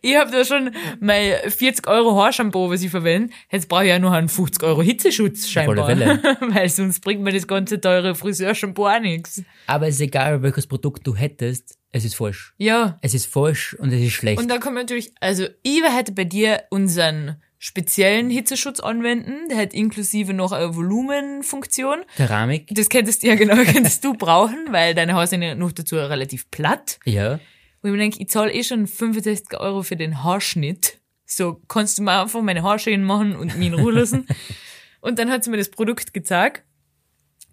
[0.02, 3.32] ich habe da schon mein 40 Euro Haarshampoo, was ich verwende.
[3.50, 5.86] Jetzt brauche ich ja nur einen 50 Euro Hitzeschutz scheinbar.
[5.88, 9.42] alle Weil sonst bringt mir das ganze teure Friseurshampoo auch nichts.
[9.66, 12.54] Aber es ist egal, welches Produkt du hättest, es ist falsch.
[12.58, 12.98] Ja.
[13.00, 14.38] Es ist falsch und es ist schlecht.
[14.38, 19.48] Und da kommt natürlich, also ich hätte bei dir unseren speziellen Hitzeschutz anwenden.
[19.48, 22.00] Der hat inklusive noch eine Volumenfunktion.
[22.16, 25.72] Keramik, Das könntest du ja genau, könntest du brauchen, weil deine Haare sind ja noch
[25.72, 26.98] dazu relativ platt.
[27.04, 27.40] ja.
[27.86, 30.98] Wo ich mir denke, ich zahle eh schon 65 Euro für den Haarschnitt.
[31.24, 34.26] So, kannst du mal einfach meine Haare schön machen und mich in Ruhe lassen.
[35.00, 36.64] und dann hat sie mir das Produkt gezeigt,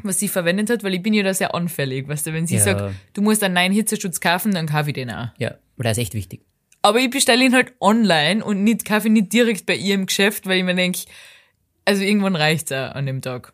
[0.02, 2.08] was sie verwendet hat, weil ich bin ja da sehr anfällig.
[2.08, 2.62] Weißt du, wenn sie Ja.
[2.64, 5.28] sagt, du musst einen neuen Hitzeschutz kaufen, dann kaufe ich den auch.
[5.38, 6.42] Ja, aber das ist echt wichtig.
[6.82, 10.08] Aber ich bestelle ihn halt online und nicht, kaufe ihn nicht direkt bei ihr im
[10.08, 11.00] Geschäft, weil ich mir denke,
[11.86, 13.54] also irgendwann reicht's auch an dem Tag.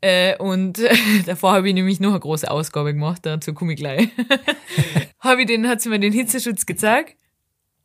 [0.00, 0.80] Äh, und
[1.26, 4.08] davor habe ich nämlich noch eine große Ausgabe gemacht, dazu komme ich gleich.
[5.26, 7.16] habe ich den, hat sie mir den Hitzeschutz gezeigt.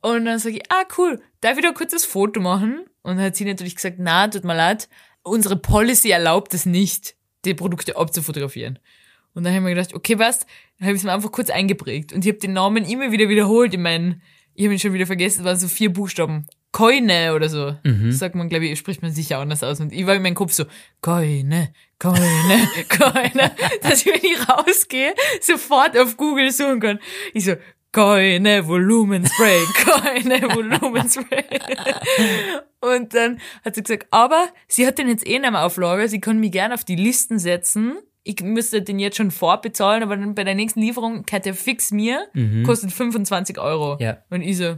[0.02, 2.86] Und dann sage ich, ah cool, darf ich da kurz das Foto machen?
[3.04, 4.90] Und dann hat sie natürlich gesagt, na, tut mir leid,
[5.24, 8.80] unsere Policy erlaubt es nicht, die Produkte abzufotografieren.
[9.34, 10.40] Und dann haben wir gedacht, okay, was?
[10.78, 12.14] Dann habe ich es mir einfach kurz eingeprägt.
[12.14, 14.22] Und ich habe den Namen immer wieder wiederholt in meinen,
[14.54, 16.48] ich habe ihn schon wieder vergessen, es waren so vier Buchstaben.
[16.72, 17.76] Koine oder so.
[18.12, 19.80] Sagt man, glaube ich, spricht man sicher anders aus.
[19.80, 20.66] Und ich war in meinem Kopf so,
[21.02, 22.20] Koine, Koine,
[22.90, 23.52] Koine.
[23.82, 27.00] dass ich, wenn ich rausgehe, sofort auf Google suchen kann.
[27.34, 27.56] Ich so,
[27.92, 31.44] Koine Volumenspray, Koine Volumenspray.
[32.80, 36.08] Und dann hat sie gesagt, aber sie hat den jetzt eh nicht mehr auf Lager,
[36.08, 37.98] sie kann mich gerne auf die Listen setzen.
[38.24, 41.92] Ich müsste den jetzt schon vorbezahlen, aber dann bei der nächsten Lieferung kann der fix
[41.92, 42.28] mir,
[42.66, 43.98] kostet 25 Euro.
[44.00, 44.20] Ja.
[44.30, 44.78] Und ich so,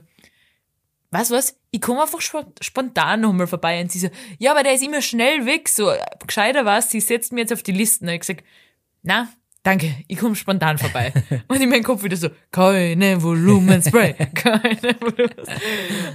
[1.13, 1.57] weißt du was?
[1.71, 3.81] Ich komme einfach spo- spontan nochmal vorbei.
[3.81, 5.69] Und sie so, ja, aber der ist immer schnell weg.
[5.69, 5.91] So,
[6.25, 8.07] gescheiter was, sie setzt mir jetzt auf die Listen.
[8.07, 8.43] Und ich gesagt,
[9.03, 9.29] na,
[9.63, 11.13] danke, ich komme spontan vorbei.
[11.47, 15.57] und in meinem Kopf wieder so, keine Volumenspray, keine Volumenspray.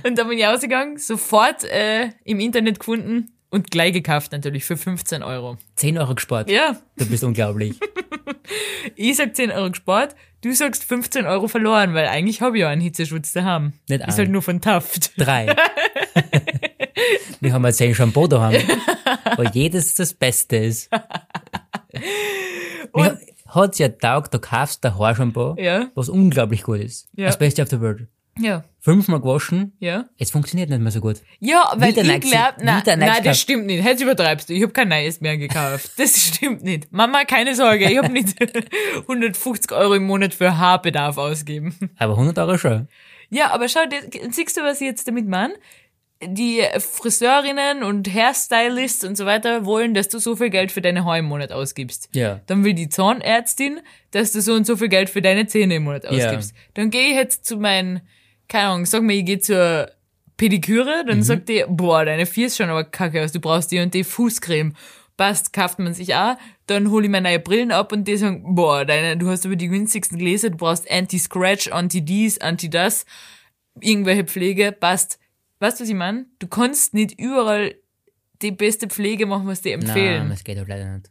[0.05, 4.77] Und dann bin ich ausgegangen, sofort äh, im Internet gefunden und gleich gekauft natürlich für
[4.77, 5.57] 15 Euro.
[5.77, 6.51] 10 Euro gespart.
[6.51, 7.79] Ja, Du bist unglaublich.
[8.97, 12.69] ich sag 10 Euro gespart, du sagst 15 Euro verloren, weil eigentlich habe ich ja
[12.69, 13.73] einen Hitzeschutz daheim.
[13.89, 15.13] Nicht Ist halt nur von Taft.
[15.19, 15.55] Drei.
[17.41, 18.61] Wir haben jetzt 10 Shampoo daheim,
[19.37, 20.91] wo jedes das Beste ist.
[22.95, 27.09] Mir hat's ja taugt, du kaufst ein Haarshampoo, Ja, was unglaublich gut ist.
[27.15, 27.27] Ja.
[27.27, 28.09] Das Beste auf der Welt.
[28.39, 30.07] Ja, Fünfmal gewaschen, ja.
[30.19, 31.17] es funktioniert nicht mehr so gut.
[31.41, 33.85] Ja, weil Wieder ich nächste- glaub, na, wieder na, nächste- das stimmt nicht.
[33.85, 34.55] Jetzt übertreibst du.
[34.55, 35.91] Ich habe kein neues mehr gekauft.
[35.99, 36.91] Das stimmt nicht.
[36.93, 38.35] Mama, keine Sorge, ich habe nicht
[39.03, 41.75] 150 Euro im Monat für Haarbedarf ausgeben.
[41.99, 42.89] Aber 100 Euro schon.
[43.31, 45.53] Ja, aber schau, das, siehst du, was ich jetzt damit meine?
[46.25, 51.05] Die Friseurinnen und Hairstylists und so weiter wollen, dass du so viel Geld für deine
[51.05, 52.09] Haare im Monat ausgibst.
[52.13, 52.41] Ja.
[52.47, 53.81] Dann will die Zahnärztin,
[54.13, 56.55] dass du so und so viel Geld für deine Zähne im Monat ausgibst.
[56.75, 58.01] Dann gehe ich jetzt zu meinen,
[58.49, 59.91] keine Ahnung, sag mal, ich gehe zur
[60.37, 63.81] Pediküre, dann sagt die, boah, deine Vier ist schon aber kacke aus, du brauchst die
[63.81, 64.75] und die Fußcreme.
[65.17, 66.37] Passt, kauft man sich auch.
[66.67, 69.57] Dann hole ich mir neue Brillen ab und die sagen, boah, deine, du hast aber
[69.57, 73.05] die günstigsten Gläser, du brauchst Anti-Scratch, Anti-Dies, Anti-Das,
[73.81, 75.19] irgendwelche Pflege, passt.
[75.59, 76.27] Weißt du, was ich meine?
[76.39, 77.75] Du kannst nicht überall
[78.43, 80.21] die beste Pflege machen, was die empfehlen.
[80.21, 81.11] Nein, das geht halt leider nicht.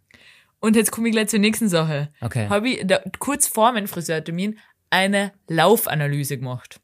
[0.60, 2.13] Und jetzt komme ich gleich zur nächsten Sache.
[2.21, 2.47] Okay.
[2.47, 4.58] Habe ich da, kurz vor meinem Friseurtermin
[4.89, 6.80] eine Laufanalyse gemacht.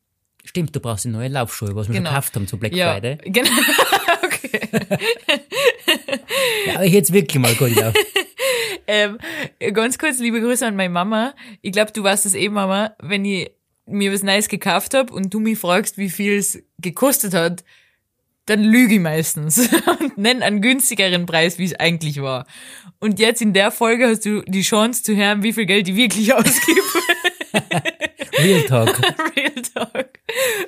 [0.45, 2.09] Stimmt, du brauchst die neue Laufschuhe, was wir Genau.
[2.09, 3.17] gekauft haben zu Black Ja, Friday.
[3.25, 3.49] genau.
[4.23, 4.59] okay.
[6.67, 7.93] Ja, aber jetzt wirklich mal gut auf.
[8.85, 9.17] Ähm,
[9.71, 11.33] ganz kurz, liebe Grüße an meine Mama.
[11.61, 13.49] Ich glaube, du weißt es eh, Mama, wenn ich
[13.85, 17.63] mir was Neues gekauft hab und du mich fragst, wie viel es gekostet hat,
[18.45, 22.45] dann lüge ich meistens und nenne einen günstigeren Preis, wie es eigentlich war.
[22.99, 25.95] Und jetzt in der Folge hast du die Chance zu hören, wie viel Geld ich
[25.95, 26.81] wirklich ausgebe.
[28.43, 28.89] Real Talk.
[29.35, 30.19] Real Talk.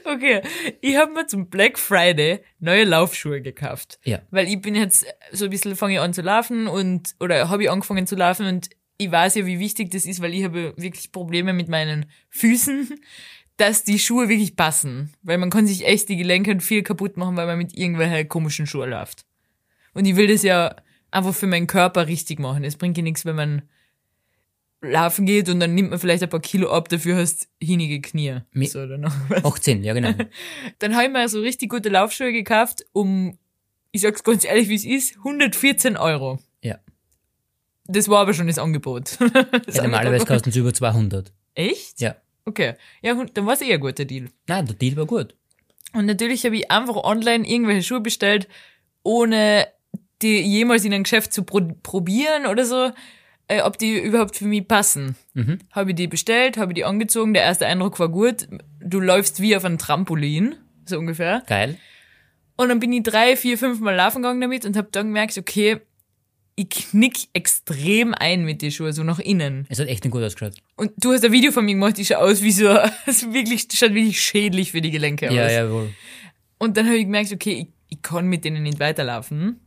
[0.04, 0.42] Okay,
[0.82, 4.00] ich habe mir zum Black Friday neue Laufschuhe gekauft.
[4.04, 4.22] Ja.
[4.32, 7.64] Weil ich bin jetzt so ein bisschen, fange ich an zu laufen und, oder habe
[7.64, 10.74] ich angefangen zu laufen und ich weiß ja, wie wichtig das ist, weil ich habe
[10.78, 13.00] wirklich Probleme mit meinen Füßen,
[13.58, 15.14] dass die Schuhe wirklich passen.
[15.22, 18.68] Weil man kann sich echt die Gelenke viel kaputt machen, weil man mit irgendwelchen komischen
[18.68, 19.26] Schuhen läuft.
[19.94, 20.76] Und ich will das ja
[21.12, 22.64] einfach für meinen Körper richtig machen.
[22.64, 23.62] Es bringt ja nichts, wenn man
[24.92, 28.40] laufen geht und dann nimmt man vielleicht ein paar Kilo ab, dafür hast hinige Knie.
[28.54, 29.44] Mi- so, oder noch was.
[29.46, 30.14] 18, ja genau.
[30.80, 33.38] Dann habe ich mir so richtig gute Laufschuhe gekauft, um,
[33.92, 36.40] ich sag's ganz ehrlich, wie es ist, 114 Euro.
[36.62, 36.80] Ja.
[37.86, 39.18] Das war aber schon das Angebot.
[39.66, 41.32] Das ja normalerweise kosten sie über 200.
[41.54, 42.02] Echt?
[42.02, 42.16] Ja.
[42.46, 42.74] Okay.
[43.02, 44.30] Ja, dann war es eher ein guter Deal.
[44.48, 45.36] Nein, der Deal war gut.
[45.94, 48.48] Und natürlich habe ich einfach online irgendwelche Schuhe bestellt,
[49.04, 49.68] ohne
[50.22, 52.92] die jemals in ein Geschäft zu pro probieren oder so,
[53.48, 55.16] äh, ob die überhaupt für mich passen.
[55.34, 55.60] Mhm.
[55.72, 58.48] Habe ich die bestellt, habe ich die angezogen, der erste Eindruck war gut.
[58.80, 60.56] Du läufst wie auf einem Trampolin,
[60.86, 61.44] so ungefähr.
[61.48, 61.78] Geil.
[62.58, 65.38] Und dann bin ich drei, vier, fünf Mal laufen gegangen damit und habe dann gemerkt,
[65.38, 65.82] okay,
[66.58, 69.66] ich knick extrem ein mit den Schuhen, so nach innen.
[69.70, 70.54] Es hat echt nicht gut ausgeschaut.
[70.78, 72.70] Und du hast ein Video von mir gemacht, die schaut aus wie so,
[73.06, 75.52] also wirklich, schaut wirklich schädlich für die Gelenke Ja, aus.
[75.52, 75.90] jawohl.
[76.58, 79.60] Und dann habe ich gemerkt, okay, ich, ich kann mit denen nicht weiterlaufen,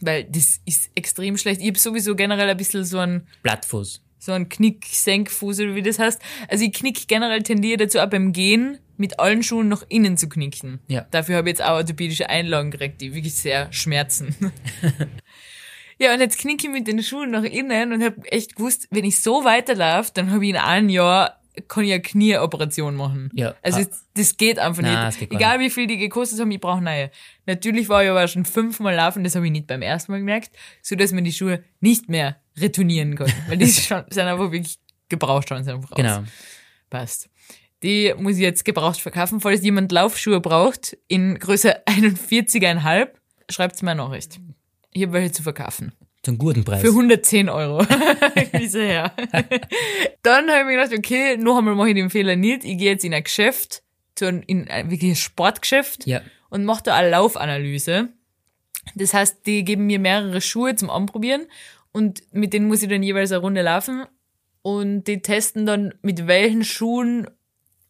[0.00, 1.60] weil das ist extrem schlecht.
[1.60, 4.02] Ich habe sowieso generell ein bisschen so ein Blattfuß.
[4.18, 6.20] so ein Knick-Senkfuß oder wie das heißt.
[6.48, 10.28] Also ich knick generell tendiere dazu auch beim Gehen mit allen Schuhen nach innen zu
[10.28, 10.80] knicken.
[10.88, 11.06] Ja.
[11.10, 14.34] Dafür habe ich jetzt auch orthopädische Einlagen gekriegt, die wirklich sehr schmerzen.
[15.98, 19.04] ja, und jetzt knicke ich mit den Schuhen nach innen und habe echt gewusst, wenn
[19.04, 23.30] ich so weiterlaufe, dann habe ich in einem Jahr kann ich eine Knieoperation machen.
[23.34, 23.54] Ja.
[23.62, 23.82] Also Ah.
[23.82, 25.02] es- das geht einfach Nein, nicht.
[25.02, 27.10] das geht Egal wie viel die gekostet haben, ich brauche neue.
[27.46, 30.50] Natürlich war ich aber schon fünfmal laufen, das habe ich nicht beim ersten Mal gemerkt,
[30.82, 33.32] so dass man die Schuhe nicht mehr retournieren kann.
[33.48, 35.96] Weil die schon, sind einfach wirklich gebraucht schon, sind einfach raus.
[35.96, 36.22] Genau.
[36.90, 37.28] Passt.
[37.82, 39.40] Die muss ich jetzt gebraucht verkaufen.
[39.40, 43.08] Falls jemand Laufschuhe braucht in Größe 41,5,
[43.48, 44.40] schreibt's mir eine Nachricht.
[44.92, 45.92] Ich habe welche zu verkaufen.
[46.28, 46.82] Zum guten Preis.
[46.82, 47.78] Für 110 Euro.
[48.52, 49.14] Wieso her?
[50.22, 52.64] Dann habe ich mir gedacht, okay, noch einmal mache ich den Fehler nicht.
[52.64, 53.82] Ich gehe jetzt in ein Geschäft,
[54.14, 56.20] zu ein, in ein wirkliches Sportgeschäft Ja.
[56.50, 58.08] und mache da eine Laufanalyse.
[58.94, 61.46] Das heißt, die geben mir mehrere Schuhe zum Anprobieren
[61.92, 64.04] und mit denen muss ich dann jeweils eine Runde laufen
[64.60, 67.26] und die testen dann, mit welchen Schuhen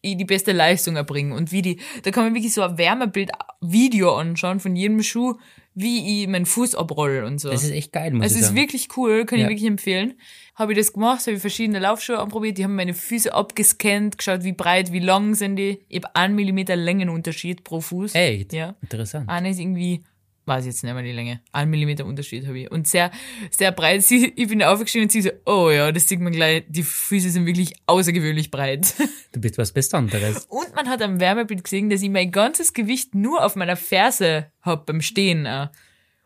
[0.04, 4.60] die beste Leistung erbringe und wie die, da kann man wirklich so ein Wärmebild-Video anschauen
[4.60, 5.34] von jedem Schuh,
[5.74, 7.50] wie ich meinen Fuß abroll und so.
[7.50, 8.60] Das ist echt geil, muss Also ich es ist sagen.
[8.60, 9.44] wirklich cool, kann Ja.
[9.46, 10.14] ich wirklich empfehlen.
[10.56, 14.42] Habe ich das gemacht, habe ich verschiedene Laufschuhe anprobiert, die haben meine Füße abgescannt, geschaut,
[14.42, 15.84] wie breit, wie lang sind die.
[15.88, 18.14] Ich habe einen Millimeter Längenunterschied pro Fuß.
[18.16, 18.52] Echt?
[18.52, 18.74] Ja.
[18.82, 19.28] Interessant.
[19.28, 20.02] Eine ist irgendwie,
[20.48, 22.70] weiß ich jetzt nicht mehr die Länge, ein Millimeter Unterschied habe ich.
[22.70, 23.10] Und sehr,
[23.50, 24.02] sehr breit.
[24.02, 27.30] Sie, ich bin aufgestiegen und sie so, oh ja, das sieht man gleich, die Füße
[27.30, 28.94] sind wirklich außergewöhnlich breit.
[29.30, 30.46] Du bist was Besonderes.
[30.46, 34.50] Und man hat am Wärmebild gesehen, dass ich mein ganzes Gewicht nur auf meiner Ferse
[34.62, 35.46] hab beim Stehen.
[35.46, 35.68] auch.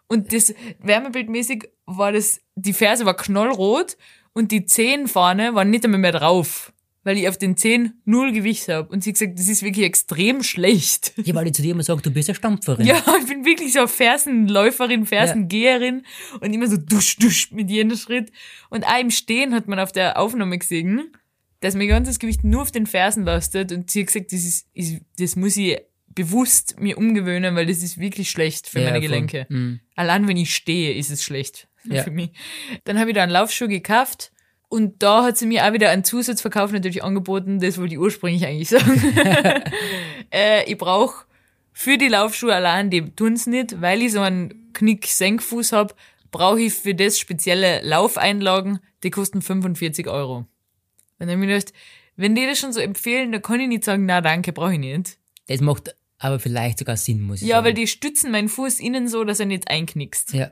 [0.06, 3.96] Und das Wärmebildmäßig war das, die Ferse war knallrot
[4.35, 6.72] und die Zehen vorne waren nicht einmal mehr drauf.
[7.04, 8.90] Weil ich auf den Zehen null Gewicht hab.
[8.90, 11.12] Und sie hat gesagt, das ist wirklich extrem schlecht.
[11.24, 12.86] Ja, weil ich zu dir immer sage, du bist eine Stampferin.
[12.86, 16.04] Ja, ich bin wirklich so eine Fersenläuferin, Fersengeherin
[16.40, 18.30] und immer so dusch, dusch mit jedem Schritt.
[18.70, 21.12] Und auch im Stehen hat man auf der Aufnahme gesehen,
[21.60, 24.66] dass mein ganzes Gewicht nur auf den Fersen lastet und sie hat gesagt, das ist,
[24.74, 29.00] ist das muss ich bewusst mir umgewöhnen, weil das ist wirklich schlecht für Ja, meine.
[29.00, 29.46] Gelenke.
[29.48, 29.80] Mhm.
[29.96, 32.02] Allein wenn ich stehe, ist es schlecht Ja.
[32.02, 32.30] für mich.
[32.84, 34.31] Dann habe ich da einen Laufschuh gekauft
[34.72, 38.46] und da hat sie mir auch wieder einen Zusatzverkauf natürlich angeboten, das wollte ich ursprünglich
[38.46, 39.02] eigentlich sagen.
[40.32, 41.26] äh, ich brauche
[41.74, 45.94] für die Laufschuhe allein, die tun's nicht, weil ich so einen Knick-Senkfuß hab,
[46.30, 50.46] brauche ich für das spezielle Laufeinlagen, die kosten 45 Euro.
[51.18, 51.74] Und dann mir gedacht,
[52.16, 54.78] wenn die das schon so empfehlen, dann kann ich nicht sagen, na danke, brauche ich
[54.78, 55.18] nicht.
[55.48, 57.66] Das macht aber vielleicht sogar Sinn, muss ich Ja, sagen.
[57.66, 60.32] weil die stützen meinen Fuß innen so, dass er nicht einknickst.
[60.32, 60.50] Ja.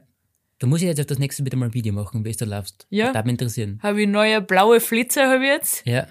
[0.60, 2.86] Da muss ich jetzt auf das nächste bitte mal ein Video machen, wie du laufst.
[2.90, 3.06] Ja.
[3.06, 3.80] Das würde mich interessieren.
[3.82, 5.86] Habe ich neue blaue Flitzer habe ich jetzt.
[5.86, 6.06] Ja.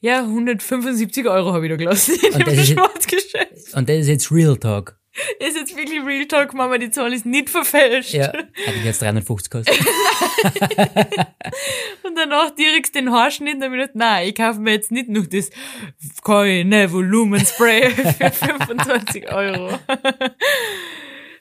[0.00, 3.74] Ja, 175 Euro habe ich da gelassen in Und dem das ist- Sportgeschäft.
[3.74, 4.96] Und das ist jetzt Real Talk.
[5.40, 8.12] Ist jetzt wirklich Real Talk, Mama, die Zahl ist nicht verfälscht.
[8.14, 8.26] Ja.
[8.28, 8.44] Hat
[8.76, 9.76] ich jetzt 350 gekostet.
[12.04, 15.50] Und danach direkt den Haarschnitt hab ich nein, ich kaufe mir jetzt nicht noch das
[16.22, 19.78] keine Volumenspray für 25 Euro.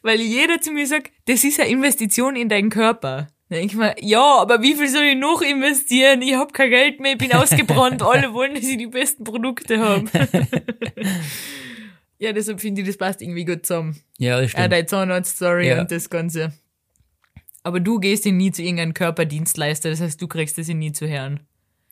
[0.02, 3.28] Weil jeder zu mir sagt, das ist eine Investition in deinen Körper.
[3.50, 6.22] Dann denk ich mir, ja, aber wie viel soll ich noch investieren?
[6.22, 9.80] Ich hab kein Geld mehr, ich bin ausgebrannt, alle wollen, dass ich die besten Produkte
[9.80, 10.04] habe.
[12.20, 13.96] ja, deshalb finde ich, das passt irgendwie gut zusammen.
[14.18, 14.74] Ja, das Ja, stimmt.
[14.74, 15.82] deine Zahnarzt-Story Ja.
[15.82, 16.54] und das Ganze.
[17.64, 20.92] Aber du gehst ja nie zu irgendeinem Körperdienstleister, das heißt, du kriegst das ja nie
[20.94, 21.42] zu hören.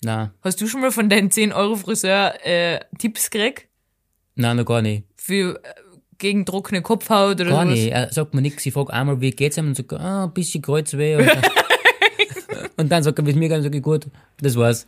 [0.03, 3.67] Nein, Hast du schon mal von deinem 10 Euro Friseur äh, Tipps gekriegt?
[4.35, 5.05] nein, noch gar nicht.
[5.15, 5.69] Für äh,
[6.17, 7.77] gegen trockene Kopfhaut oder Gar sowas?
[7.77, 7.91] nicht.
[7.91, 8.65] Er sagt mir nichts.
[8.65, 9.67] Ich frage einmal, wie geht's ihm?
[9.67, 11.15] Und sagt, ah, ein bisschen Kreuzweh.
[11.17, 11.27] Und,
[12.77, 14.07] und dann sagt er, wie es mir sag ich, gut,
[14.41, 14.87] das war's.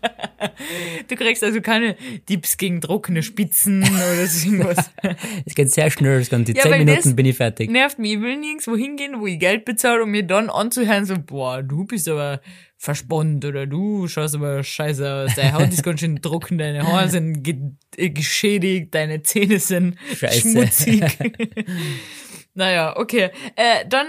[1.08, 1.96] Du kriegst also keine
[2.26, 4.92] Tipps gegen trockene Spitzen oder so irgendwas.
[5.46, 6.54] Es geht sehr schnell, das Ganze.
[6.54, 7.70] Ja, Zehn Minuten bin ich fertig.
[7.72, 8.14] Nervt mich.
[8.14, 11.86] Ich will nirgendwo hingehen, wo ich Geld bezahle, um mir dann anzuhören, so, boah, du
[11.86, 12.42] bist aber
[12.78, 17.10] verspannt oder du schaust aber scheiße aus, deine Haut ist ganz schön trocken, deine Haare
[17.10, 17.56] sind ge
[17.98, 20.42] äh, geschädigt, deine Zähne sind Scheiße.
[20.42, 21.04] schmutzig.
[22.54, 23.32] naja, okay.
[23.56, 24.08] Äh, dann,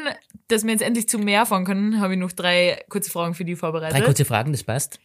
[0.48, 3.44] dass wir jetzt endlich zu mehr fahren können, habe ich noch drei kurze Fragen für
[3.44, 3.98] die vorbereitet.
[3.98, 4.98] Drei kurze Fragen, das passt.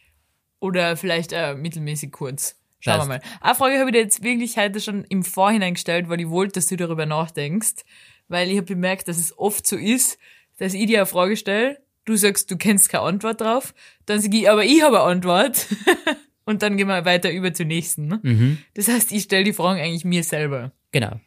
[0.60, 2.56] Oder vielleicht äh, mittelmäßig kurz.
[2.80, 3.08] Schauen Passt.
[3.08, 3.20] wir mal.
[3.40, 6.54] Eine Frage habe ich dir jetzt wirklich heute schon im Vorhinein gestellt, weil ich wollte,
[6.54, 7.84] dass du darüber nachdenkst.
[8.28, 10.18] Weil ich habe bemerkt, dass es oft so ist,
[10.58, 13.74] dass ich dir eine Frage stelle, du sagst, du kennst keine Antwort drauf,
[14.06, 15.66] dann sage ich, aber ich habe eine Antwort.
[16.46, 18.06] Und dann gehen wir weiter über zur nächsten.
[18.06, 18.20] ne?
[18.22, 18.58] Mhm.
[18.74, 20.72] Das heißt, ich stelle die Fragen eigentlich mir selber.
[20.92, 21.18] Genau.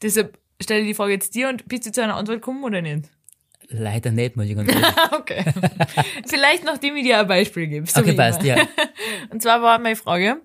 [0.00, 2.80] Deshalb stelle ich die Frage jetzt dir und bist du zu einer Antwort gekommen oder
[2.80, 3.10] nicht?
[3.74, 4.98] Leider nicht, muss ich ganz ehrlich sagen.
[5.22, 5.44] Okay.
[6.26, 7.86] Vielleicht nachdem ich dir ein Beispiel gebe.
[7.86, 8.58] so Okay, passt, immer.
[8.58, 8.68] ja.
[9.30, 10.40] Und zwar war meine Frage,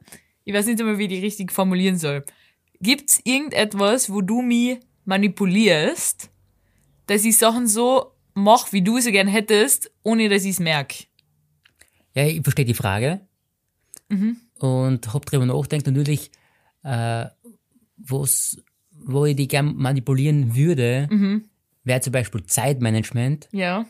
[0.45, 2.23] ich weiß nicht einmal, wie ich die richtig formulieren soll.
[2.79, 6.29] Gibt's irgendetwas, wo du mich manipulierst,
[7.07, 10.93] dass ich Sachen so mache, wie du sie gern hättest, ohne dass ich's merk?
[12.13, 13.21] Ja, ich verstehe die Frage.
[14.09, 14.37] Mhm.
[14.59, 16.31] Und hab drüber nachgedacht, natürlich,
[16.83, 17.25] äh,
[17.97, 18.57] wo's,
[18.91, 21.45] wo ich die gern manipulieren würde, Mhm.
[21.87, 23.49] Wäre zum Beispiel Zeitmanagement.
[23.51, 23.85] Ja.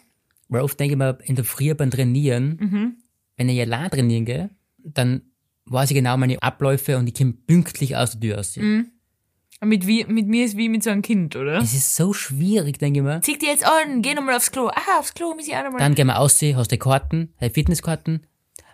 [0.50, 2.96] Weil oft denke ich mir, in der Früh beim Trainieren, Mhm.
[3.36, 5.22] wenn ich allein trainieren gehe, dann
[5.66, 8.56] weiß ich genau meine Abläufe und ich komme pünktlich aus der Tür aus.
[8.56, 8.92] Mhm.
[9.64, 11.58] Mit, wie, mit mir ist wie mit so einem Kind, oder?
[11.58, 13.22] Es ist so schwierig, denke ich mir.
[13.22, 14.68] Zieh dir jetzt an, geh nochmal aufs Klo.
[14.68, 15.80] Ah, aufs Klo muss ich auch nochmal.
[15.80, 18.26] Dann gehen wir aussehen, hast die Karten, die Fitnesskarten.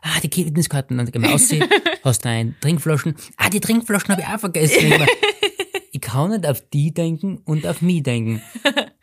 [0.02, 1.64] Ah, die Fitnesskarten, dann gehen wir aussehen,
[2.04, 3.16] hast deine Trinkflaschen.
[3.38, 4.92] Ah, die Trinkflaschen habe ich auch vergessen.
[5.96, 8.42] Ich kann nicht auf die denken und auf mich denken.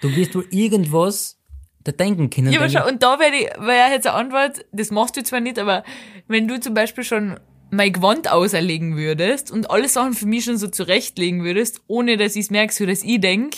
[0.01, 1.39] Du wirst wohl irgendwas
[1.85, 2.53] da denken können.
[2.53, 5.59] Ja, aber schau, und da wäre wär jetzt eine Antwort, das machst du zwar nicht,
[5.59, 5.83] aber
[6.29, 7.39] wenn du zum Beispiel schon
[7.71, 12.37] mein Gewand auserlegen würdest und alle Sachen für mich schon so zurechtlegen würdest, ohne dass
[12.37, 13.55] ich es merke, so dass ich denk,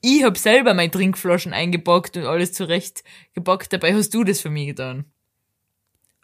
[0.00, 4.68] ich hab selber meine Trinkflaschen eingepackt und alles zurechtgepackt, dabei hast du das für mich
[4.68, 5.06] getan.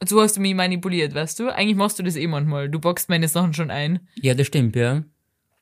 [0.01, 1.49] Und so hast du mich manipuliert, weißt du?
[1.49, 2.69] Eigentlich machst du das eh manchmal.
[2.69, 4.07] Du packst meine Sachen schon ein.
[4.17, 5.05] ja, das stimmt, ja.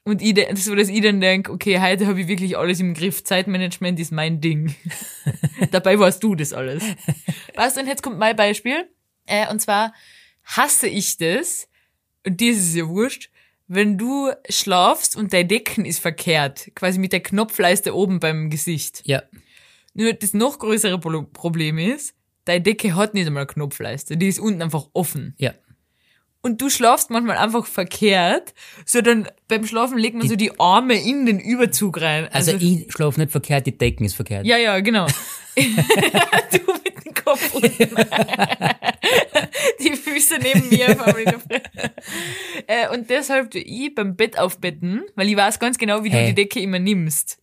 [0.04, 2.92] Und ich, de- so, dass ich dann denk, okay, heute habe ich wirklich alles im
[2.94, 3.22] Griff.
[3.22, 4.74] Zeitmanagement ist mein Ding.
[5.70, 6.82] Dabei warst du das alles.
[7.54, 8.88] Weißt du, und jetzt kommt mein Beispiel.
[9.26, 9.94] Äh, und zwar
[10.44, 11.68] hasse ich das,
[12.26, 13.30] und dir ist es ja wurscht,
[13.68, 19.02] wenn du schlafst und dein Decken ist verkehrt, quasi mit der Knopfleiste oben beim Gesicht.
[19.04, 19.22] Ja,
[19.94, 24.26] Nur das noch größere Pro- Problem ist, deine Decke hat nicht einmal eine Knopfleiste, die
[24.26, 25.34] ist unten einfach offen.
[25.38, 25.52] ja.
[26.44, 28.52] Und du schlafst manchmal einfach verkehrt,
[28.84, 32.28] so dann beim Schlafen legt man so die Arme in den Überzug rein.
[32.32, 34.44] Also, ich schlafe nicht verkehrt, die Decken ist verkehrt.
[34.44, 35.06] ja, ja, genau.
[35.56, 37.70] du mit dem Kopf unten.
[39.80, 40.96] die Füße neben mir.
[42.66, 46.28] äh, und deshalb ich beim Bett aufbetten, weil ich weiß ganz genau, wie du Hey.
[46.28, 47.38] die Decke immer nimmst.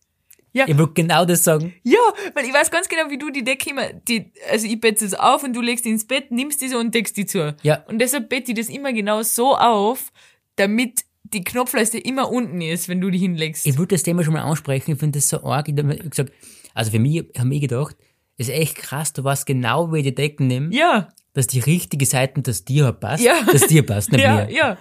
[0.52, 1.72] Ich wollte genau das sagen.
[1.82, 1.98] Ja,
[2.34, 5.14] weil ich weiß ganz genau, wie du die Decke immer, die, also ich betze es
[5.14, 7.54] auf und du legst die ins Bett, nimmst die so und deckst die zu.
[7.62, 7.84] Ja.
[7.88, 10.12] Und deshalb bette ich das immer genau so auf,
[10.56, 13.66] damit die Knopfleiste immer unten ist, wenn du die hinlegst.
[13.66, 15.68] Ich wollte das Thema schon mal ansprechen, ich finde das so arg.
[15.68, 16.32] Ich habe mir gesagt,
[16.74, 17.96] also für mich, habe ich gedacht,
[18.36, 22.06] ist echt krass, du weißt genau, wie ich die Decken nehme, ja, dass die richtige
[22.06, 23.42] Seiten, dass dir passt, Ja.
[23.52, 24.52] dass dir passt, nicht ja, mir.
[24.52, 24.78] ja.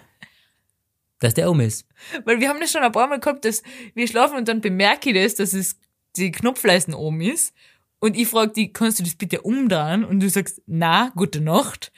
[1.19, 1.85] Dass der um ist.
[2.23, 3.61] Weil wir haben das schon ein paar Mal gehabt, dass
[3.93, 5.77] wir schlafen und dann bemerke ich das, dass es
[6.15, 7.53] die Knopfleisten oben ist.
[7.99, 10.05] Und ich frage die, kannst du das bitte umdrehen?
[10.05, 11.91] Und du sagst, na, gute Nacht.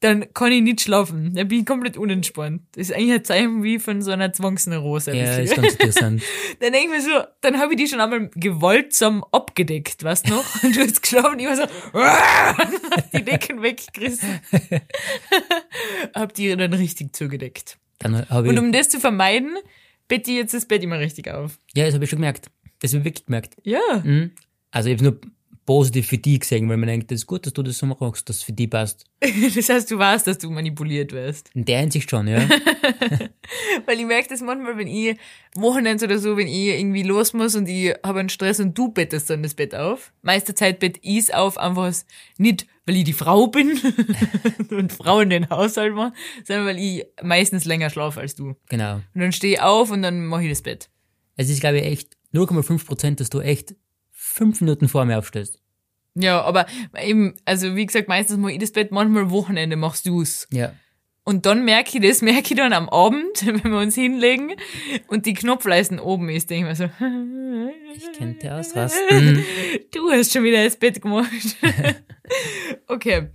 [0.00, 1.32] Dann kann ich nicht schlafen.
[1.34, 2.62] Dann bin ich komplett unentspannt.
[2.72, 5.16] Das ist eigentlich ein Zeichen wie von so einer Zwangsneurose.
[5.16, 6.22] Ja, ist ganz interessant.
[6.60, 10.34] Dann denke ich mir so, dann habe ich die schon einmal gewaltsam abgedeckt, weißt du
[10.34, 10.62] noch?
[10.62, 11.62] Und du hast geschlafen, ich war so,
[13.18, 14.40] die Decken weggerissen.
[16.14, 17.78] hab die dann richtig zugedeckt.
[18.04, 19.56] Dann habe ich, Und um das zu vermeiden,
[20.08, 21.58] bette ich jetzt das Bett immer richtig auf.
[21.74, 22.50] ja, das habe ich schon gemerkt.
[22.80, 23.56] Das habe ich wirklich gemerkt.
[23.64, 23.80] Ja.
[24.02, 24.32] Mhm.
[24.70, 25.20] Also ich habe nur
[25.66, 28.28] positiv für die gesehen, weil man denkt, das ist gut, dass du das so machst,
[28.28, 29.04] dass es für die passt.
[29.54, 31.50] Das heißt, du weißt, dass du manipuliert wirst.
[31.54, 32.46] In der Hinsicht schon, ja.
[33.86, 35.16] Weil ich merke das manchmal, wenn ich
[35.54, 38.88] Wochenends oder so, wenn ich irgendwie los muss und ich habe einen Stress und du
[38.88, 40.12] bettest dann das Bett auf.
[40.22, 41.92] Meiste Zeit bett ich es auf, einfach
[42.36, 43.80] nicht, weil ich die Frau bin
[44.70, 48.56] und Frauen den Haushalt machen, sondern weil ich meistens länger schlafe als du.
[48.68, 48.96] genau.
[48.96, 50.90] Und dann stehe ich auf und dann mache ich das Bett.
[51.36, 53.74] Es ist, glaube ich, echt 0,5 Prozent, dass du echt
[54.34, 55.60] fünf Minuten vor mir aufstehst.
[56.16, 56.66] Ja, aber
[57.00, 60.46] eben, also wie gesagt, meistens mache ich das Bett, manchmal Wochenende machst du's.
[60.52, 60.72] Ja.
[61.24, 64.52] Und dann merke ich das, merke ich dann am Abend, wenn wir uns hinlegen
[65.08, 67.04] und die Knopfleisten oben ist, denke ich mir so,
[67.96, 69.44] Ich könnte ausrasten.
[69.92, 71.30] du hast schon wieder das Bett gemacht.
[72.88, 73.28] okay.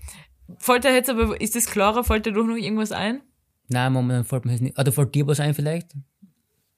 [0.57, 3.21] Fällt dir jetzt aber, ist das klarer, fällt dir doch noch irgendwas ein?
[3.69, 4.77] Nein, momentan fällt mir das nicht.
[4.77, 5.91] Oder fällt dir was ein vielleicht?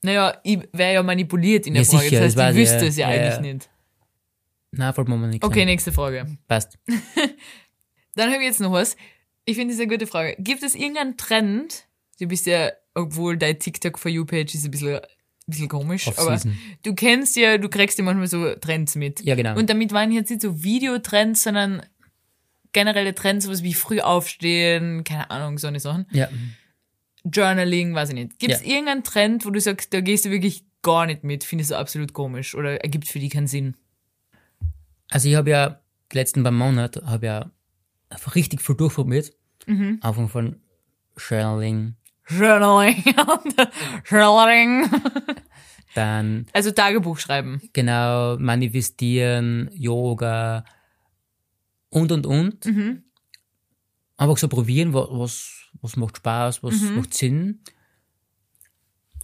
[0.04, 2.88] Naja, ich wäre ja manipuliert in der Ja, Frage, sicher, das heißt, ich wüsste ja.
[2.88, 3.70] es ja, Ja, eigentlich nicht.
[4.72, 5.68] Nein, fällt mir momentan nichts Okay, ein.
[5.68, 6.26] nächste Frage.
[6.48, 6.78] Passt.
[8.16, 8.96] Dann habe ich jetzt noch was.
[9.46, 10.36] Ich finde das eine gute Frage.
[10.40, 11.86] Gibt es irgendeinen Trend?
[12.20, 15.02] Du bist ja, obwohl dein TikTok for You Page ist ein bisschen, ein
[15.48, 16.58] bisschen komisch, aber Off-Season.
[16.84, 19.22] du kennst ja, du kriegst ja manchmal so Trends mit.
[19.22, 19.58] Ja, genau.
[19.58, 21.82] Und damit waren jetzt nicht so Videotrends, sondern
[22.74, 26.06] generelle Trends, sowas wie früh aufstehen, keine Ahnung, so eine Sachen.
[26.12, 26.30] Ja.
[27.24, 28.40] Journaling, weiß ich nicht.
[28.40, 28.68] Gibt es Ja.
[28.68, 32.14] irgendeinen Trend, wo du sagst, da gehst du wirklich gar nicht mit, findest du absolut
[32.14, 33.76] komisch oder ergibt für dich keinen Sinn?
[35.12, 35.82] Also ich habe ja
[36.12, 37.52] die letzten paar Monate habe ja
[38.10, 39.32] einfach richtig viel durchprobiert.
[39.68, 40.00] Mhm.
[40.02, 40.56] Anfang von
[41.18, 41.96] Journaling,
[42.30, 43.04] Journaling.
[44.10, 44.90] Journaling.
[45.96, 47.62] dann Also Tagebuch schreiben.
[47.74, 50.64] genau manifestieren, Yoga
[51.90, 52.66] und und und.
[52.66, 53.04] Mhm.
[54.18, 56.96] Einfach so probieren, was, was, macht Spaß, was Mhm.
[56.96, 57.60] macht Sinn.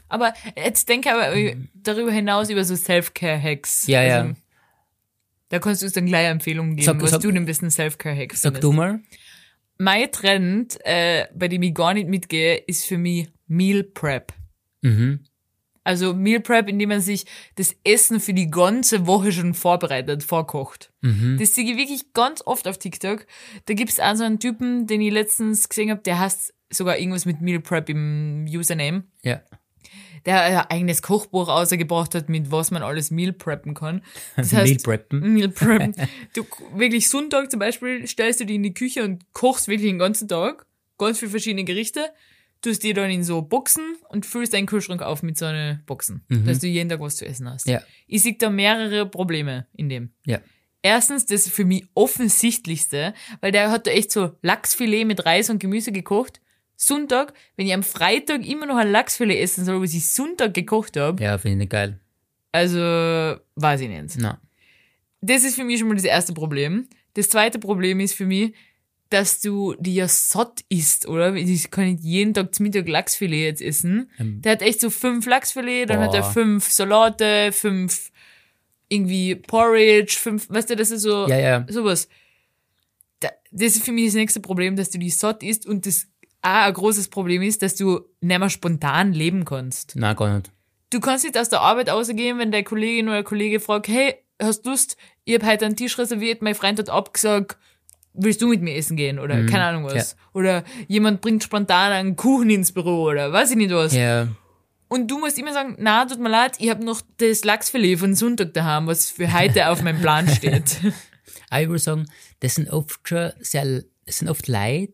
[0.10, 1.32] Aber jetzt denke aber
[1.74, 3.88] darüber hinaus über so Self-Care-Hacks.
[3.88, 4.34] Ja, ja.
[5.50, 8.34] Da kannst du uns dann gleich Empfehlungen geben, Sag- was sag- du den besten Self-Care-Hack
[8.34, 8.64] Sag findest.
[8.64, 9.00] du mal.
[9.78, 14.34] Mein Trend, äh, bei dem ich gar nicht mitgehe, ist für mich Meal Prep.
[14.82, 15.20] Mhm.
[15.84, 17.26] Also Meal Prep, indem man sich
[17.56, 20.92] das Essen für die ganze Woche schon vorbereitet, vorkocht.
[21.02, 21.38] Mhm.
[21.40, 23.26] Das sehe ich wirklich ganz oft auf TikTok.
[23.66, 27.26] Da gibt's auch so einen Typen, den ich letztens gesehen habe, der heißt sogar irgendwas
[27.26, 29.04] mit Meal Prep im Username.
[29.24, 29.42] Ja.
[30.26, 34.02] Der ein eigenes Kochbuch ausgebracht hat, mit was man alles Meal preppen kann.
[34.36, 35.34] Das Meal heißt, preppen.
[35.34, 35.94] Meal preppen.
[36.34, 40.00] Du wirklich Sonntag zum Beispiel stellst du die in die Küche und kochst wirklich den
[40.00, 40.66] ganzen Tag.
[40.98, 42.10] Ganz viele verschiedene Gerichte.
[42.62, 46.24] Tust die dann in so Boxen und füllst deinen Kühlschrank auf mit so einer Boxen.
[46.28, 47.68] Dass du jeden Tag was zu essen hast.
[47.68, 47.82] Ja.
[48.08, 50.10] Ich sehe da mehrere Probleme in dem.
[50.26, 50.40] Ja.
[50.82, 55.60] erstens das für mich offensichtlichste, weil der hat da echt so Lachsfilet mit Reis und
[55.60, 56.42] Gemüse gekocht.
[56.80, 60.96] Sonntag, wenn ich am Freitag immer noch ein Lachsfilet essen soll, was ich Sonntag gekocht
[60.96, 62.00] habe, Ja, finde ich nicht geil.
[62.52, 62.78] also
[63.56, 64.16] weiß ich nicht.
[64.20, 64.40] Na.
[65.22, 66.88] Das ist für mich schon mal das erste Problem.
[67.16, 68.54] Das zweite Problem ist für mich,
[69.10, 71.34] dass du die ja satt isst, oder?
[71.34, 74.12] Ich kann nicht jeden Tag zum Mittag Lachsfilet jetzt essen.
[74.20, 76.32] Der hat echt so fünf Lachsfilet, dann hat er Boah.
[76.34, 78.12] fünf Salate, fünf
[78.90, 81.66] irgendwie Porridge, fünf, weißt du, das ist so, Ja, ja.
[81.70, 82.08] sowas.
[83.22, 86.08] Da, das ist für mich das nächste Problem, dass du die satt isst und das
[86.42, 89.94] auch ein großes Problem ist, dass du nicht mehr spontan leben kannst.
[89.96, 90.52] Na, gar nicht.
[90.90, 94.66] Du kannst nicht aus der Arbeit rausgehen, wenn der Kollegin oder Kollege fragt, hey, hast
[94.66, 97.58] du Lust, ich hab heute einen Tisch reserviert, mein Freund hat abgesagt,
[98.14, 99.20] willst du mit mir essen gehen?
[99.20, 100.16] Oder keine Ahnung was.
[100.34, 103.94] Oder jemand bringt spontan einen Kuchen ins Büro oder weiß ich nicht was.
[103.94, 104.28] Ja,
[104.88, 108.16] Und du musst immer sagen, na, tut mir leid, ich hab noch das Lachsfilet von
[108.16, 110.78] Sonntag daheim, was für heute auf meinem Plan steht.
[111.50, 112.06] aber ich würde sagen,
[112.40, 114.94] das sind oft schon sehr, das sind oft Leute,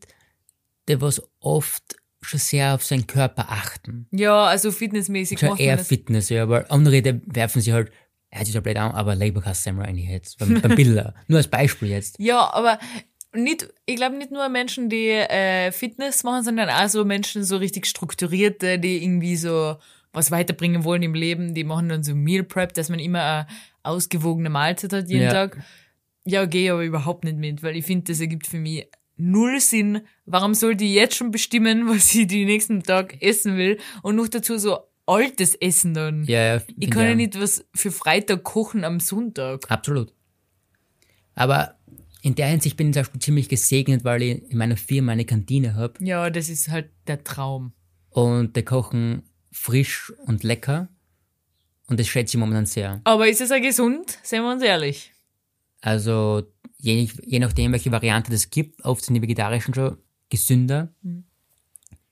[0.88, 1.84] was oft
[2.21, 4.07] schon sehr auf seinen Körper achten.
[4.11, 5.88] ja, also fitnessmäßig Schon macht man eher das.
[5.88, 7.91] Fitness, ja, aber andere, die werfen sich halt,
[8.29, 11.13] er hat sich ja blöd an, aber Leberkassemmel rein jetzt, beim, beim Bilder.
[11.27, 12.17] Nur als Beispiel jetzt.
[12.19, 12.79] Ja, aber
[13.36, 17.57] nicht, ich glaube nicht nur Menschen, die äh, Fitness machen, sondern auch so Menschen, so
[17.57, 19.75] richtig strukturierte, die irgendwie so
[20.13, 23.47] was weiterbringen wollen im Leben, die machen dann so Meal Prep, dass man immer eine
[23.81, 25.31] ausgewogene Mahlzeit hat jeden Ja.
[25.31, 25.57] Tag.
[26.25, 28.88] Ja, gehe aber überhaupt nicht mit, weil ich finde, das ergibt für mich
[29.18, 30.01] null Sinn.
[30.26, 34.28] Warum sollte ich jetzt schon bestimmen, was ich den nächsten Tag essen will und noch
[34.28, 36.24] dazu so altes Essen dann?
[36.26, 36.61] Ja, ja.
[36.80, 39.70] ich kann ja nicht was für Freitag kochen am Sonntag.
[39.70, 40.14] Absolut.
[41.36, 41.76] Aber
[42.22, 45.26] in der Hinsicht bin ich zum Beispiel ziemlich gesegnet, weil ich in meiner Firma eine
[45.26, 47.74] Kantine habe Ja, das ist halt der Traum.
[48.09, 50.88] und die kochen frisch und lecker.
[51.88, 53.01] Und das schätze ich momentan sehr.
[53.03, 54.18] Aber ist es auch gesund?
[54.24, 55.11] Seien wir uns ehrlich.
[55.82, 56.43] Also
[56.84, 59.97] je, je nachdem, welche Variante es gibt, oft sind die vegetarischen schon
[60.29, 60.93] gesünder.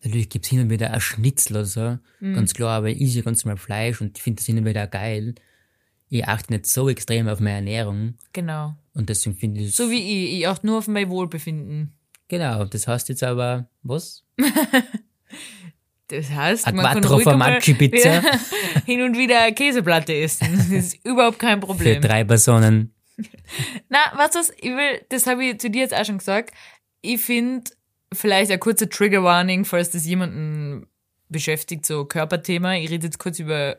[0.04, 3.22] Natürlich gibt's hin und wieder ein Schnitzel oder so, ganz klar, aber ich esse ja
[3.24, 5.36] ganz normal Fleisch und ich finde das hin und wieder geil.
[6.10, 8.76] Ich achte nicht so extrem auf meine Ernährung Genau.
[8.94, 9.78] und deswegen finde ich es...
[9.78, 10.40] So wie ich.
[10.40, 11.94] Ich achte nur auf mein Wohlbefinden.
[12.28, 14.24] Genau, das heißt jetzt aber, was?
[16.08, 18.22] Das heißt, Ein man kann Quattro ruhig Pizza
[18.86, 20.58] hin und wieder eine Käseplatte essen.
[20.58, 22.02] Das ist überhaupt kein für Problem.
[22.02, 22.94] drei Personen.
[23.90, 24.52] Na, was?
[24.58, 26.54] Ich will, das habe ich zu dir jetzt auch schon gesagt.
[27.02, 27.72] Ich finde,
[28.14, 30.88] vielleicht ein kurzer Trigger Warning, falls das jemanden
[31.30, 32.76] beschäftigt, so Körperthema.
[32.76, 33.78] Ich rede jetzt kurz über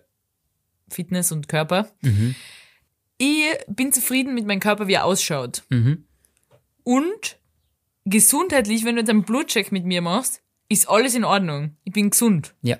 [0.91, 1.91] Fitness und Körper.
[3.19, 5.63] Ich bin zufrieden mit meinem Körper, wie er ausschaut.
[5.69, 6.05] Mhm.
[6.83, 7.39] Und
[8.05, 11.77] gesundheitlich, wenn du jetzt einen Blutcheck mit mir machst, ist alles in Ordnung.
[11.85, 12.55] Ich bin gesund.
[12.63, 12.79] Ja,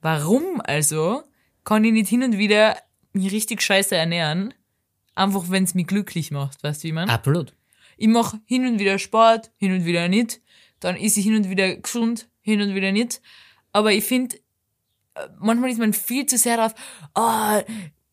[0.00, 1.22] Warum also
[1.64, 2.76] kann ich nicht hin und wieder
[3.12, 4.54] mich richtig scheiße ernähren?
[5.18, 7.10] Einfach, wenn es mich glücklich macht, weißt du, wie ich mein?
[7.10, 7.54] absolut.
[7.96, 10.40] Ich mache hin und wieder Sport, hin und wieder nicht.
[10.80, 13.20] Dann esse ich hin und wieder gesund, hin und wieder nicht.
[13.72, 14.36] Aber ich finde,
[15.40, 16.74] manchmal ist man viel zu sehr drauf,
[17.14, 17.62] ah,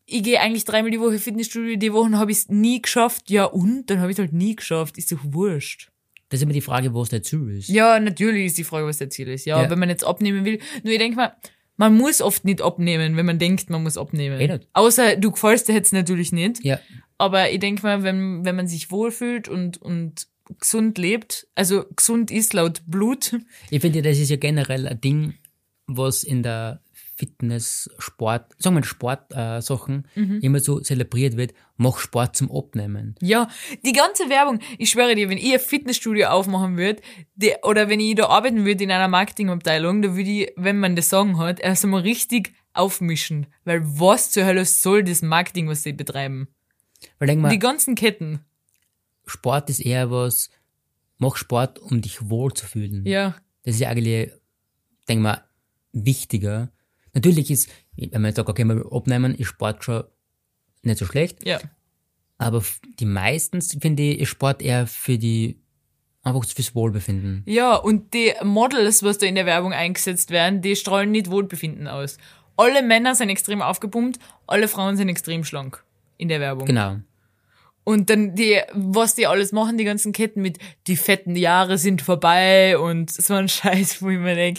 [0.06, 3.30] ich gehe eigentlich dreimal die Woche Fitnessstudio, die Wochen habe ich es nie geschafft.
[3.30, 3.86] Ja und?
[3.90, 4.98] Dann habe ich es halt nie geschafft.
[4.98, 5.90] Ist doch wurscht.
[6.28, 7.68] Das ist immer die Frage, wo es der Ziel ist.
[7.68, 9.44] Ja, natürlich ist die Frage, was der Ziel ist.
[9.44, 9.70] Ja, Ja.
[9.70, 10.60] wenn man jetzt abnehmen will.
[10.82, 11.36] Nur ich denke mal,
[11.76, 14.40] man muss oft nicht abnehmen, wenn man denkt, man muss abnehmen.
[14.40, 14.68] Eh nicht.
[14.72, 16.64] Außer du gefällst dir jetzt natürlich nicht.
[16.64, 16.80] Ja,
[17.18, 20.26] Aber ich denke mal, wenn, wenn man sich wohlfühlt und, und
[20.58, 23.36] gesund lebt, also gesund ist laut Blut,
[23.70, 25.34] ich finde, das ist ja generell ein Ding,
[25.86, 26.80] was in der
[27.16, 30.40] Fitness, Sport, sagen wir Sportsachen äh, Mhm.
[30.42, 33.14] immer so zelebriert wird, mach Sport zum Abnehmen.
[33.22, 33.48] ja,
[33.84, 37.02] die ganze Werbung, ich schwöre dir, wenn ich ein Fitnessstudio aufmachen würde,
[37.62, 41.08] oder wenn ich da arbeiten würde in einer Marketingabteilung, da würde ich, wenn man das
[41.08, 43.46] sagen hat, erst einmal richtig aufmischen.
[43.64, 46.48] Weil was zur Hölle soll das Marketing, was sie betreiben?
[47.18, 48.40] Weil denk mal, Die ganzen Ketten.
[49.24, 50.50] Sport ist eher was,
[51.18, 53.06] mach Sport, um dich wohl zu fühlen.
[53.06, 53.36] Ja.
[53.64, 54.30] Das ist ja eigentlich,
[55.08, 55.42] denk mal,
[55.92, 56.70] wichtiger.
[57.16, 60.04] Natürlich ist, wenn man sagt, okay, wir abnehmen, ist Sport schon
[60.82, 61.58] nicht so schlecht, Ja.
[62.38, 62.62] aber
[63.00, 65.58] die meisten, finde ich, ist Sport eher für die,
[66.22, 67.42] einfach fürs Wohlbefinden.
[67.46, 71.88] Ja, und die Models, was da in der Werbung eingesetzt werden, die strahlen nicht Wohlbefinden
[71.88, 72.18] aus.
[72.58, 75.82] Alle Männer sind extrem aufgepumpt, alle Frauen sind extrem schlank
[76.18, 76.66] in der Werbung.
[76.66, 76.96] Genau.
[77.88, 80.58] Und dann die, was die alles machen, die ganzen Ketten mit,
[80.88, 84.58] die fetten Jahre sind vorbei und so ein Scheiß, wo ich mir denk,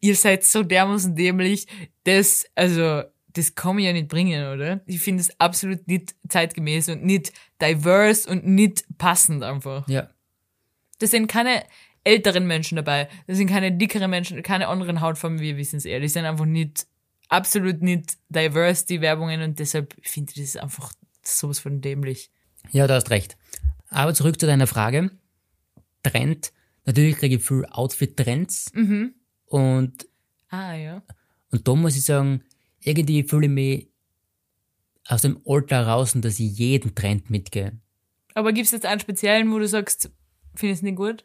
[0.00, 1.66] ihr seid so dermaßen dämlich,
[2.04, 3.02] das, also,
[3.32, 4.82] das kann man ja nicht bringen, oder?
[4.86, 9.88] Ich finde es absolut nicht zeitgemäß und nicht diverse und nicht passend einfach.
[9.88, 10.08] Ja.
[11.00, 11.64] Das sind keine
[12.04, 13.08] älteren Menschen dabei.
[13.26, 15.82] Das sind keine dickeren Menschen, keine anderen Hautfarben, wir wissen es.
[15.82, 16.86] Die sind einfach nicht,
[17.28, 20.92] absolut nicht diverse, die Werbungen, und deshalb finde ich das einfach
[21.24, 22.30] sowas von dämlich.
[22.70, 23.36] Ja, du hast recht.
[23.88, 25.10] Aber zurück zu deiner Frage.
[26.02, 26.52] Trend.
[26.86, 28.72] Natürlich kriege ich viel Outfit-Trends.
[29.46, 30.06] Und,
[30.48, 31.02] Ah, ja.
[31.50, 32.42] und da muss ich sagen,
[32.80, 33.88] irgendwie fühle ich mich
[35.06, 37.78] aus dem Alter raus, dass ich jeden Trend mitgehe.
[38.34, 40.10] Aber gibt's jetzt einen speziellen, wo du sagst,
[40.54, 41.24] findest du nicht gut?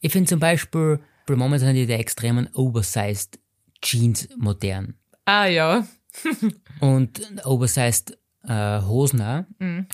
[0.00, 3.38] Ich finde zum Beispiel, momentan sind die extremen Oversized
[3.80, 4.94] Jeans modern.
[5.24, 5.86] Ah, ja.
[6.80, 9.44] Und Oversized äh, Hosen auch,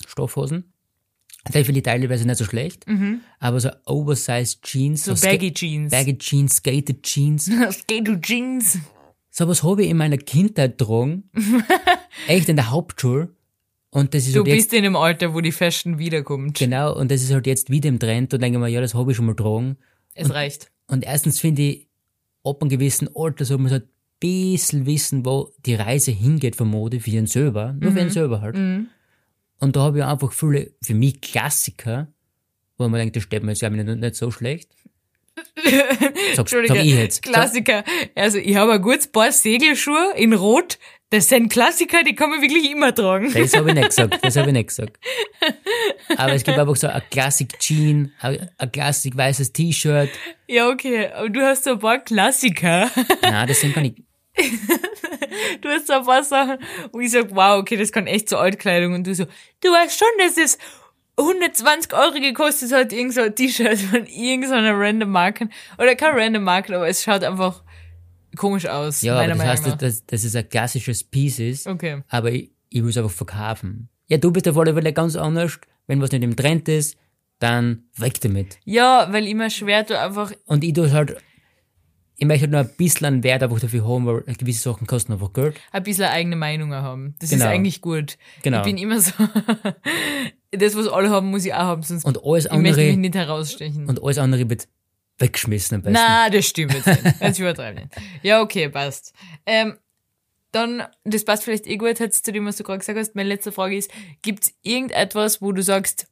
[0.07, 0.73] Stoffhosen.
[1.55, 2.85] Die finde ich teilweise nicht so schlecht,
[3.39, 5.91] aber so Oversized Jeans, So Ska- Baggy Jeans.
[5.91, 8.79] Baggy Jeans, Skated Jeans, Skate Jeans.
[9.31, 11.25] sowas habe ich in meiner Kindheit getragen.
[12.27, 13.29] Echt in der Hauptschule.
[13.91, 16.59] Und das ist Du halt jetzt, bist in dem Alter, wo die Fashion wiederkommt.
[16.59, 18.35] genau, und das ist halt jetzt wieder im Trend.
[18.35, 19.77] Und denke ich mir, ja, das habe ich schon mal getragen.
[20.15, 20.71] Es reicht.
[20.89, 21.89] Und erstens finde ich,
[22.45, 23.83] ab einem gewissen Alter soll man so ein
[24.21, 27.73] bisschen wissen, wo die Reise hingeht von Mode für ihn selber.
[27.81, 28.57] Nur für ihn selber halt.
[29.61, 32.09] Und da habe ich einfach viele, für mich Klassiker,
[32.77, 34.71] wo man denkt, das steht mir jetzt ja nicht, nicht so schlecht.
[36.35, 37.23] Sag ich jetzt.
[37.23, 37.85] Klassiker.
[38.15, 40.79] Also, ich habe ein gutes Paar Segelschuhe in Rot.
[41.11, 43.33] Das sind Klassiker, die kann man wirklich immer tragen.
[43.33, 44.99] Das habe ich nicht gesagt, das habe ich nicht gesagt.
[46.19, 50.11] Aber es gibt einfach so ein Classic Jean, ein, ein Classic weißes T-Shirt.
[50.49, 51.09] Ja, okay.
[51.09, 52.91] Aber du hast so ein paar Klassiker.
[53.23, 54.03] Nein, das sind gar nicht,
[55.61, 56.59] Du hast so ein paar Sachen,
[56.93, 58.95] wo ich sag, wow, okay, das kann echt zur Altkleidung.
[58.95, 60.59] Und du so, du weißt schon, dass es
[61.17, 65.49] 120 Euro gekostet hat, irgend so ein T-Shirt von irgendeiner random Marke.
[65.77, 67.63] Oder kein random Marke, aber es schaut einfach
[68.37, 71.67] komisch aus, ja, aber meiner das Meinung heißt, dass, dass es ein klassisches Piece ist.
[71.67, 72.03] Okay.
[72.09, 73.89] aber ich, ich will es einfach verkaufen.
[74.07, 75.59] Ja, du bist auf alle Fälle ganz anders.
[75.87, 76.97] Wenn was nicht im Trend ist,
[77.39, 78.59] dann weg damit.
[78.65, 81.17] Ja, weil immer schwer du einfach, Und ich tue halt,
[82.21, 85.33] ich möchte nur ein bisschen einen Wert einfach dafür haben, weil gewisse Sachen kosten einfach
[85.33, 85.57] Geld.
[85.73, 87.15] ein bisschen eine eigene Meinung haben.
[87.21, 87.45] Das Genau.
[87.45, 88.19] ist eigentlich gut.
[88.43, 88.59] Genau.
[88.59, 89.13] Ich bin immer so,
[90.51, 92.97] das, was alle haben, muss ich auch haben, sonst Und alles ich möchte mich andere,
[92.97, 93.87] nicht herausstechen.
[93.89, 94.67] und alles andere wird
[95.19, 95.95] weggeschmissen am besten.
[95.95, 97.21] Na, das stimmt jetzt nicht.
[97.21, 97.95] Jetzt übertreiben nicht.
[98.23, 99.13] Ja, okay, passt.
[99.47, 99.77] Ähm,
[100.53, 103.15] dann, das passt vielleicht eh gut jetzt zu dem, was du gerade gesagt hast.
[103.15, 103.91] Meine letzte Frage ist,
[104.23, 106.07] gibt's irgendetwas, wo du sagst,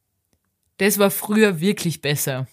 [0.79, 2.47] das war früher wirklich besser?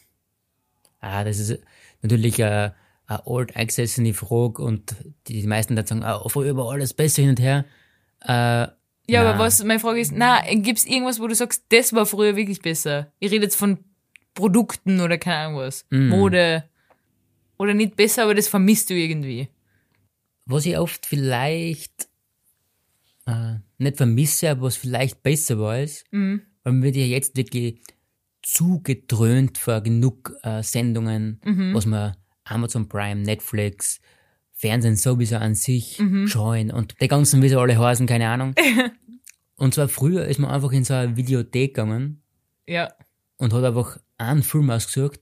[1.01, 1.59] Ah, das ist
[2.01, 2.73] natürlich eine,
[3.07, 4.95] eine old eingesessene Frage und
[5.27, 7.65] die meisten dann sagen, ah, früher war alles besser hin und her.
[8.21, 8.67] Äh,
[9.07, 9.29] Ja, Na.
[9.31, 12.61] aber was, meine Frage ist, na, gibt's irgendwas, wo du sagst, das war früher wirklich
[12.61, 13.11] besser?
[13.19, 13.79] Ich rede jetzt von
[14.33, 15.85] Produkten oder keine Ahnung was.
[15.89, 16.63] Mode.
[17.57, 19.49] Oder nicht besser, aber das vermisst du irgendwie.
[20.45, 22.07] was ich oft vielleicht
[23.25, 26.41] äh, nicht vermisse, aber was vielleicht besser war, ist, weil
[26.73, 27.79] man wird ja jetzt wirklich
[28.41, 31.39] zugedröhnt vor genug äh, Sendungen,
[31.73, 32.15] was man
[32.45, 33.99] Amazon Prime, Netflix,
[34.51, 38.53] Fernsehen sowieso an sich scheuen und die ganzen, wie sie alle heißen, keine Ahnung.
[39.55, 42.21] und zwar früher ist man einfach in so eine Videothek gegangen
[42.67, 42.93] Ja.
[43.37, 45.19] und hat einfach einen Film ausgesucht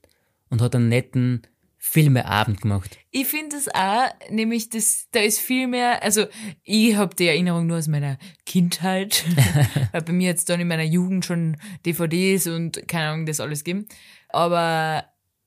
[0.50, 1.42] und hat einen netten
[1.78, 2.96] Filmeabend gemacht.
[3.10, 6.26] Ich finde es auch, nämlich das, da ist viel mehr, also
[6.62, 9.24] ich habe die Erinnerung nur aus meiner Kindheit,
[9.92, 13.64] weil bei mir jetzt dann in meiner Jugend schon DVDs und keine Ahnung, das alles
[13.64, 13.88] gegeben.
[14.28, 15.04] Aber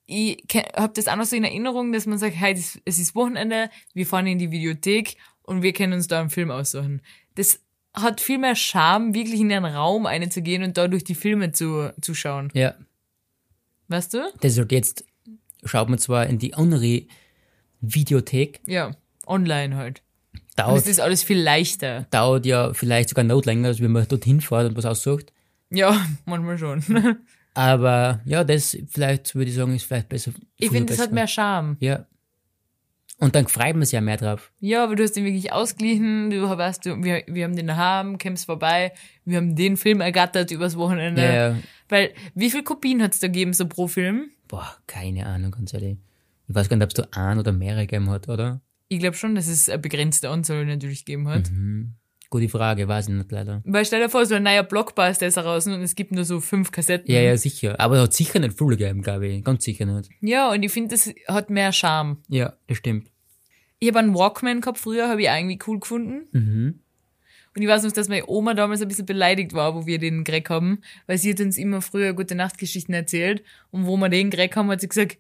[0.08, 0.44] ich
[0.76, 3.70] habe das auch noch so in Erinnerung, dass man sagt, hey, es es ist Wochenende,
[3.94, 7.02] wir fahren in die Videothek und wir können uns da einen Film aussuchen.
[7.36, 7.60] Das
[7.94, 11.94] hat viel mehr Charme, wirklich in einen Raum einzugehen und da durch die Filme zu,
[12.02, 12.50] zu schauen.
[12.54, 12.76] Ja,
[13.88, 14.20] Weißt du?
[14.42, 15.06] halt jetzt,
[15.64, 17.04] schaut man zwar in die andere
[17.82, 18.92] Videothek, Ja,
[19.28, 20.02] online halt.
[20.34, 22.08] Und dauert, es ist alles viel leichter.
[22.12, 25.34] dauert ja vielleicht sogar noch länger, als wenn man dorthin fährt und was aussucht.
[25.70, 26.84] Ja, manchmal schon.
[27.56, 30.32] Aber ja, das vielleicht würde ich sagen, ist vielleicht besser.
[30.58, 31.78] Ich finde, das hat mehr Charme.
[31.80, 32.06] Ja.
[33.18, 34.52] Und dann freut man sich ja mehr drauf.
[34.60, 38.18] Ja, aber du hast den wirklich ausgeglichen, du weißt, du, wir, wir haben den daheim,
[38.18, 38.92] kämst vorbei,
[39.24, 41.24] wir haben den Film ergattert übers Wochenende.
[41.24, 41.58] Ja, ja.
[41.88, 44.32] Weil, wie viel Kopien hat's da gegeben, so pro Film?
[44.50, 45.98] Boah, keine Ahnung, ganz ehrlich.
[46.50, 48.60] Ich weiß gar nicht, ob es da ein oder mehrere gegeben hat, oder?
[48.90, 51.50] Ich glaube schon, dass es eine begrenzte Anzahl natürlich gegeben hat.
[51.50, 51.94] Mhm.
[52.36, 53.62] Gute Frage, weiß ich nicht leider.
[53.64, 56.42] Weil stell dir vor, so ein neuer Blockbuster ist heraus und es gibt nur so
[56.42, 57.10] fünf Kassetten.
[57.10, 57.80] Ja, ja, sicher.
[57.80, 59.42] Aber es hat sicher nicht viele gegeben, glaube ich.
[59.46, 60.10] Ganz sicher nicht.
[60.20, 62.18] Ja, und ich finde, das hat mehr Charme.
[62.28, 63.10] Ja, das stimmt.
[63.80, 66.28] Ich habe einen Walkman gehabt früher, habe ich irgendwie cool gefunden.
[66.34, 66.80] Mhm.
[67.56, 70.26] Und ich weiß noch, dass meine Oma damals ein bisschen beleidigt war, wo wir den
[70.26, 73.44] gekriegt haben, weil sie hat uns immer früher gute Nachtgeschichten erzählt.
[73.72, 75.18] Und wo wir den gekriegt haben, hat sie gesagt,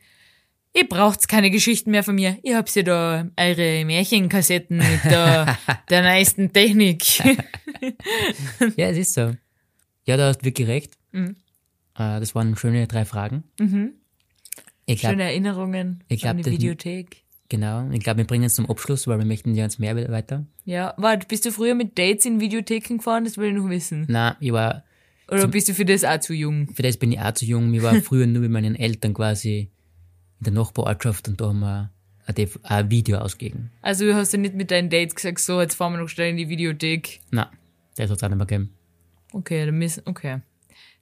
[0.75, 2.37] ihr braucht keine Geschichten mehr von mir.
[2.43, 5.57] Ihr habt ja da eure Märchenkassetten mit der,
[5.89, 7.03] der neuesten Technik.
[8.77, 9.35] Ja, es ist so.
[10.05, 10.93] Ja, da hast du wirklich recht.
[11.11, 11.35] Mhm.
[11.95, 13.43] Äh, das waren schöne drei Fragen.
[14.85, 17.23] Ich Schöne glaube, Erinnerungen ich glaub, an die Videothek.
[17.49, 17.89] genau.
[17.91, 20.45] Ich glaube, wir bringen es zum Abschluss, weil wir möchten ja jetzt mehr weiter.
[20.63, 23.25] Ja, warte, bist du früher mit Dates in Videotheken gefahren?
[23.25, 24.05] Das will ich noch wissen.
[24.09, 24.83] Na, ich war
[25.29, 26.69] Oder bist du für das auch zu jung?
[26.73, 27.73] Für das bin ich auch zu jung.
[27.73, 29.69] Ich war früher nur mit meinen Eltern quasi
[30.39, 31.91] in der Nachbarortschaft und da haben wir
[32.63, 33.71] ein, Video ausgegeben.
[33.81, 36.37] Also hast du nicht mit deinen Dates gesagt, so, jetzt fahren wir noch schnell in
[36.37, 37.19] die Videothek.
[37.31, 37.47] Nein,
[37.95, 38.73] das hat es auch nicht mehr gegeben.
[39.33, 40.41] Okay, dann müssen, okay.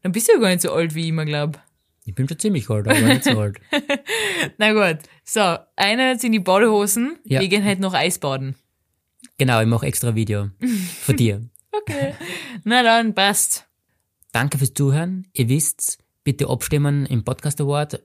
[0.01, 1.59] Dann bist du ja gar nicht so alt, wie ich immer glaube.
[2.05, 3.59] Ich bin schon ziemlich alt, aber nicht so alt.
[4.57, 5.03] Na gut.
[5.23, 7.17] So, einer sind die Badehosen.
[7.23, 7.39] Ja.
[7.39, 8.55] Wir gehen halt noch Eisbaden.
[9.37, 10.49] Genau, ich mache extra Video
[11.01, 11.49] für dir.
[11.71, 12.13] Okay.
[12.65, 13.65] Na dann, passt.
[14.31, 15.27] Danke fürs Zuhören.
[15.33, 18.01] Ihr wisst's, bitte abstimmen im Podcast Award.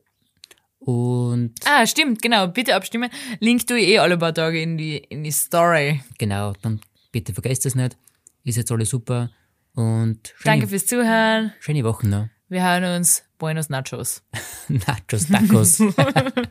[0.89, 2.47] Und Ah, stimmt, genau.
[2.49, 3.11] Bitte abstimmen.
[3.41, 6.01] Link tue ich eh alle paar Tage in die, in die Story.
[6.16, 6.80] genau, dann
[7.12, 7.99] bitte vergesst es nicht.
[8.45, 9.30] Ist jetzt alles super.
[9.74, 11.53] Und schöne, Danke fürs Zuhören.
[11.61, 12.28] schöne Wochen noch.
[12.49, 13.22] Wir hören uns.
[13.36, 14.22] Buenos Nachos.
[14.68, 15.78] Nachos, Tacos.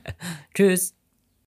[0.53, 0.93] Tschüss.